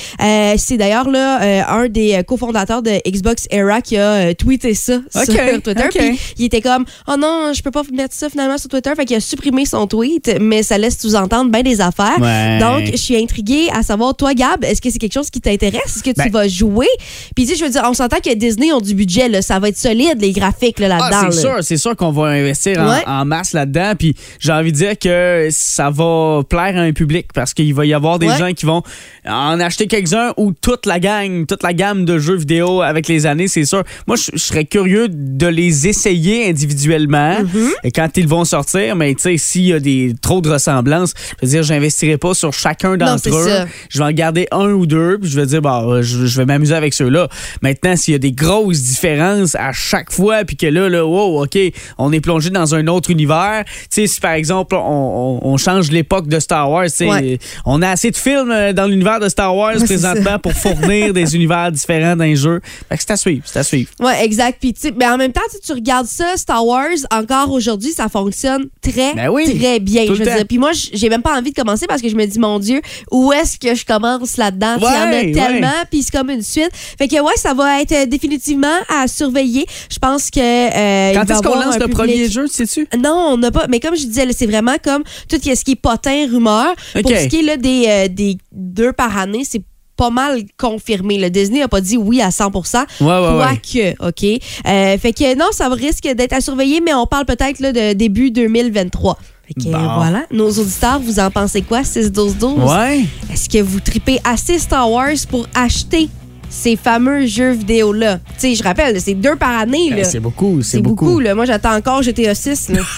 C'est 0.59 0.77
d'ailleurs 0.77 1.09
là 1.09 1.73
un 1.73 1.89
des 1.89 2.23
cofondateurs 2.27 2.83
de 2.83 2.93
Xbox 3.09 3.47
Era 3.51 3.81
qui 3.81 3.97
a 3.97 4.35
tweeté 4.35 4.75
ça 4.75 4.97
Ok, 5.15 5.25
sur 5.25 5.62
Twitter. 5.62 5.89
Puis 5.95 6.19
il 6.39 6.45
était 6.47 6.61
comme 6.61 6.85
oh 7.09 7.15
non 7.19 7.53
je 7.55 7.62
peux 7.62 7.71
pas 7.71 7.83
mettre 7.93 8.15
ça 8.15 8.29
finalement 8.29 8.59
sur 8.59 8.69
Twitter 8.69 8.91
fait 8.97 9.05
qu'il 9.05 9.17
a 9.17 9.21
supprimé 9.21 9.65
son 9.65 9.87
tweet 9.87 10.37
mais 10.41 10.62
ça 10.62 10.79
laisse 10.79 10.99
sous-entendre 10.99 11.51
bien 11.51 11.62
des 11.62 11.81
affaires 11.81 12.19
Ouais. 12.21 12.59
donc 12.59 12.91
je 12.93 12.97
suis 12.97 13.16
intriguée 13.23 13.69
à 13.73 13.83
savoir 13.83 14.15
toi 14.17 14.35
Gab 14.35 14.65
est-ce 14.65 14.81
que 14.81 14.91
c'est 14.91 14.99
quelque 14.99 15.13
chose 15.15 15.31
qui 15.31 15.41
t'intéresse? 15.41 15.81
Est-ce 15.87 16.03
que 16.03 16.11
tu 16.11 16.15
Ben- 16.17 16.31
vas 16.31 16.49
jouer? 16.49 16.87
Puis 17.35 17.45
tu 17.47 17.53
sais 17.53 17.59
je 17.59 17.65
veux 17.65 17.71
dire 17.71 17.83
on 17.89 17.95
s'entend 17.95 18.19
que 18.25 18.35
Disney 18.35 18.73
ont 18.73 18.81
du 18.81 18.95
budget 18.95 19.29
là, 19.29 19.43
ça 19.43 19.59
va 19.59 19.69
être 19.69 19.77
solide 19.79 20.21
les 20.21 20.33
graphiques 20.33 20.79
là, 20.79 20.89
Ah, 21.01 21.11
là-dedans 21.11 21.31
c'est 21.33 21.41
sûr, 21.41 21.57
c'est 21.63 21.77
sûr 21.77 21.97
qu'on 21.97 22.11
va 22.13 22.25
investir 22.29 22.81
en, 22.81 22.89
Ouais. 22.91 23.03
en 23.07 23.25
masse 23.25 23.53
là-dedans. 23.53 23.93
Puis 23.99 24.15
j'ai 24.39 24.53
envie 24.53 24.73
de 24.73 24.77
dire 24.77 24.99
que 24.99 25.49
ça 25.51 25.91
va 25.91 26.43
plaire 26.49 26.77
à 26.77 26.81
un 26.81 26.93
public 26.93 27.29
parce 27.35 27.55
qu'il 27.55 27.73
va 27.75 27.85
y 27.87 27.95
avoir 27.95 28.19
des 28.19 28.27
Ouais. 28.29 28.39
gens 28.39 28.53
qui 28.53 28.67
vont 28.67 28.83
en 29.29 29.59
acheter 29.61 29.87
quelques-uns 29.87 30.33
ou 30.37 30.53
toute 30.53 30.87
la 30.87 30.99
gang, 31.01 31.47
toute 31.47 31.63
la 31.63 31.73
gamme 31.73 32.05
de 32.05 32.19
jeux 32.19 32.37
vidéo 32.37 32.83
avec 32.83 33.09
les 33.09 33.27
années, 33.27 33.49
c'est 33.49 33.65
sûr. 33.65 33.83
Moi, 34.07 34.17
je 34.17 34.37
serais 34.39 34.65
curieux 34.65 35.09
de 35.09 35.47
les 35.47 35.87
essayer 35.89 36.49
individuellement 36.49 37.37
Mm-hmm. 37.41 37.71
et 37.85 37.91
quand 37.93 38.17
ils 38.17 38.27
vont 38.29 38.45
sortir. 38.45 38.97
Mais 38.97 39.15
tu 39.15 39.23
sais, 39.23 39.37
s'il 39.39 39.63
y 39.67 39.73
a 39.73 39.81
des 39.81 40.15
trop 40.21 40.41
de 40.41 40.49
ressemblances, 40.51 41.13
je 41.41 41.47
veux 41.47 41.51
dire, 41.53 41.63
j'investirai 41.63 42.17
pas 42.19 42.35
sur 42.35 42.53
chacun 42.53 42.97
d'entre 42.97 43.06
c'est 43.19 43.31
eux. 43.31 43.49
ça. 43.49 43.66
Je 43.88 43.99
vais 43.99 44.05
en 44.05 44.12
garder 44.12 44.47
un 44.51 44.71
ou 44.73 44.87
deux, 44.87 45.19
puis 45.21 45.31
je 45.31 45.38
vais 45.40 45.47
dire, 45.47 45.62
bah, 45.62 45.85
je, 46.01 46.27
je 46.27 46.37
vais 46.38 46.45
m'amuser 46.47 46.75
avec 46.75 46.95
ceux-là. 46.95 47.29
Maintenant, 47.62 47.97
s'il 47.97 48.12
y 48.12 48.14
a 48.14 48.19
des 48.19 48.33
grosses 48.33 48.83
différences 48.83 49.55
à 49.55 49.73
chaque 49.73 50.12
fois, 50.12 50.45
puis 50.45 50.57
que 50.57 50.66
là, 50.66 50.88
là, 50.88 51.05
wow, 51.07 51.42
OK, 51.45 51.59
on 51.99 52.12
est 52.12 52.21
plongé 52.21 52.51
dans 52.51 52.75
un 52.75 52.87
autre 52.87 53.11
univers. 53.11 53.64
Tu 53.66 53.73
sais, 53.90 54.07
si 54.07 54.21
par 54.21 54.33
exemple, 54.33 54.75
on, 54.75 55.40
on- 55.42 55.49
on 55.53 55.57
change 55.57 55.90
l'époque 55.90 56.29
de 56.29 56.38
Star 56.40 56.71
Wars, 56.71 56.87
Ouais. 57.01 57.38
on 57.64 57.83
a 57.83 57.90
assez 57.90 58.11
de 58.11 58.16
films 58.16 58.51
euh, 58.51 58.73
dans 58.73 58.87
l'univers 58.87 59.21
de 59.21 59.29
Star 59.29 59.55
Wars 59.55 59.77
Ouais, 59.77 59.85
présentement 59.85 60.38
pour 60.38 60.53
fournir 60.53 61.12
des 61.12 61.35
univers 61.37 61.71
différents 61.73 62.16
dans 62.16 62.25
les 62.25 62.37
jeux. 62.37 62.61
Fait 62.88 62.97
que 62.97 63.03
c'est 63.03 63.12
à 63.12 63.16
suivre, 63.16 63.42
c'est 63.47 63.59
à 63.59 63.62
suivre. 63.62 63.90
Ouais, 64.01 64.25
exact. 64.25 64.59
Puis, 64.61 64.75
mais 64.99 65.07
en 65.07 65.16
même 65.16 65.33
temps, 65.33 65.40
tu 65.64 65.73
regardes 65.73 66.07
ça, 66.07 66.33
Star 66.37 66.64
Wars, 66.64 66.87
encore 67.11 67.51
aujourd'hui, 67.53 67.92
ça 67.92 68.09
fonctionne 68.09 68.66
très, 68.83 69.14
Ben 69.14 69.29
oui, 69.29 69.59
très 69.59 69.79
bien. 69.81 70.07
tout 70.07 70.14
Je 70.14 70.23
veux 70.23 70.25
dire. 70.25 70.45
Puis 70.49 70.59
moi, 70.59 70.71
j'ai 70.73 71.09
même 71.09 71.23
pas 71.23 71.37
envie 71.38 71.51
de 71.53 71.55
commencer 71.61 71.87
parce 71.87 72.01
que 72.03 72.09
je 72.09 72.14
me 72.16 72.25
dis, 72.27 72.38
mon 72.38 72.59
Dieu, 72.59 72.81
où 73.11 73.33
est-ce 73.33 73.59
que 73.59 73.75
je 73.75 73.85
commence 73.85 74.37
là-dedans? 74.37 74.77
Puis 74.79 74.87
Il 74.87 74.94
y 74.94 74.96
en 74.96 75.11
Ouais, 75.11 75.31
a 75.40 75.46
tellement, 75.49 75.66
ouais. 75.68 75.85
puis 75.90 76.03
c'est 76.03 76.16
comme 76.16 76.31
une 76.31 76.42
suite. 76.42 76.70
Fait 76.99 77.09
que, 77.09 77.20
ouais, 77.20 77.37
ça 77.37 77.55
va 77.55 77.81
être 77.83 77.92
euh, 77.92 78.07
définitivement 78.07 78.66
à 78.88 79.09
surveiller. 79.09 79.66
Je 79.90 79.99
pense 79.99 80.31
que. 80.31 80.40
euh, 80.40 81.12
Quand 81.14 81.31
est-ce 81.31 81.42
qu'on 81.42 81.55
lance 81.55 81.75
le 81.75 81.81
public- 81.87 81.94
premier 81.96 82.29
jeu, 82.29 82.46
sais-tu? 82.46 82.87
non, 82.99 83.29
on 83.33 83.37
n'a 83.38 83.51
pas. 83.51 83.66
Mais 83.68 83.81
comme 83.81 83.96
je 83.96 84.07
disais, 84.07 84.27
c'est 84.33 84.46
vraiment 84.46 84.77
comme 84.83 85.03
tout 85.29 85.37
ce 85.42 85.64
qui 85.64 85.72
est 85.72 85.77
potin, 85.77 86.27
rumeur. 86.31 86.75
Pour 87.03 87.11
ce 87.11 87.27
qui 87.29 87.40
est 87.40 87.42
là, 87.42 87.57
des, 87.57 87.85
euh, 87.88 88.09
des 88.09 88.38
deux 88.53 88.92
par 88.92 89.16
année, 89.18 89.42
c'est 89.49 89.62
pas 89.96 90.11
mal 90.11 90.42
confirmé. 90.59 91.16
Le 91.18 91.31
Disney 91.31 91.61
n'a 91.61 91.68
pas 91.68 91.81
dit 91.81 91.96
oui 91.96 92.20
à 92.20 92.31
100 92.31 92.51
Ouais, 92.55 92.61
ouais, 93.01 93.11
ouais. 93.11 93.94
Quoique, 93.96 94.09
OK. 94.09 94.42
Euh, 94.68 94.99
fait 94.99 95.12
que 95.14 95.35
non, 95.37 95.46
ça 95.53 95.68
risque 95.70 96.07
d'être 96.07 96.35
à 96.35 96.40
surveiller, 96.42 96.81
mais 96.85 96.92
on 96.92 97.07
parle 97.07 97.25
peut-être 97.25 97.61
de 97.62 97.94
début 97.94 98.31
2023. 98.31 99.16
Fait 99.47 99.55
que 99.55 99.71
Bon. 99.71 99.95
voilà, 99.95 100.27
nos 100.33 100.51
auditeurs, 100.51 100.99
vous 101.01 101.21
en 101.21 101.31
pensez 101.31 101.63
quoi? 101.63 101.83
6-12-12? 101.83 102.65
Ouais. 102.69 103.05
Est-ce 103.33 103.49
que 103.49 103.63
vous 103.63 103.79
tripez 103.81 104.19
assez 104.25 104.59
Star 104.59 104.91
Wars 104.91 105.11
pour 105.31 105.47
acheter 105.55 106.09
ces 106.57 106.77
fameux 106.77 107.27
jeux 107.27 107.53
vidéo-là? 107.53 108.19
Tu 108.19 108.23
sais, 108.38 108.55
je 108.55 108.62
rappelle, 108.62 109.01
c'est 109.01 109.14
deux 109.14 109.37
par 109.37 109.59
année. 109.59 109.90
Ben, 109.90 109.99
là. 109.99 110.05
c'est 110.05 110.21
beaucoup, 110.21 110.62
c'est 110.62 110.81
beaucoup. 110.81 111.05
beaucoup. 111.05 111.21
là. 111.21 111.35
Moi, 111.35 111.45
j'attends 111.45 111.75
encore 111.75 112.03
GTA 112.03 112.35
6. 112.35 112.71
là. 112.71 112.81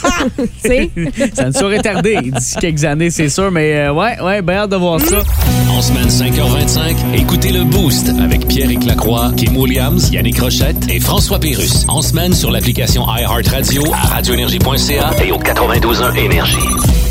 Tu 0.63 0.69
sais? 0.69 0.91
Ça 1.35 1.47
ne 1.47 1.53
saurait 1.53 1.81
tarder 1.81 2.19
d'ici 2.23 2.57
quelques 2.61 2.85
années, 2.85 3.11
c'est 3.11 3.29
sûr. 3.29 3.51
Mais 3.51 3.77
euh, 3.77 3.93
ouais, 3.93 4.21
ouais, 4.21 4.43
bien 4.43 4.57
hâte 4.57 4.71
de 4.71 4.77
voir 4.77 5.01
ça. 5.01 5.23
En 5.71 5.81
semaine 5.81 6.09
5h25, 6.09 6.97
écoutez 7.15 7.51
le 7.51 7.65
Boost 7.65 8.11
avec 8.21 8.47
Pierre 8.47 8.71
Lacroix, 8.87 9.33
Kim 9.37 9.57
Williams, 9.57 10.11
Yannick 10.13 10.39
Rochette 10.41 10.89
et 10.89 11.01
François 11.01 11.39
Pérus. 11.39 11.85
En 11.89 12.03
semaine 12.03 12.35
sur 12.35 12.51
l'application 12.51 13.05
iHeartRadio 13.09 13.83
à 13.93 14.15
radioénergie.ca 14.15 15.11
et 15.25 15.33
au 15.33 15.39
92.1 15.39 16.17
Énergie. 16.17 17.08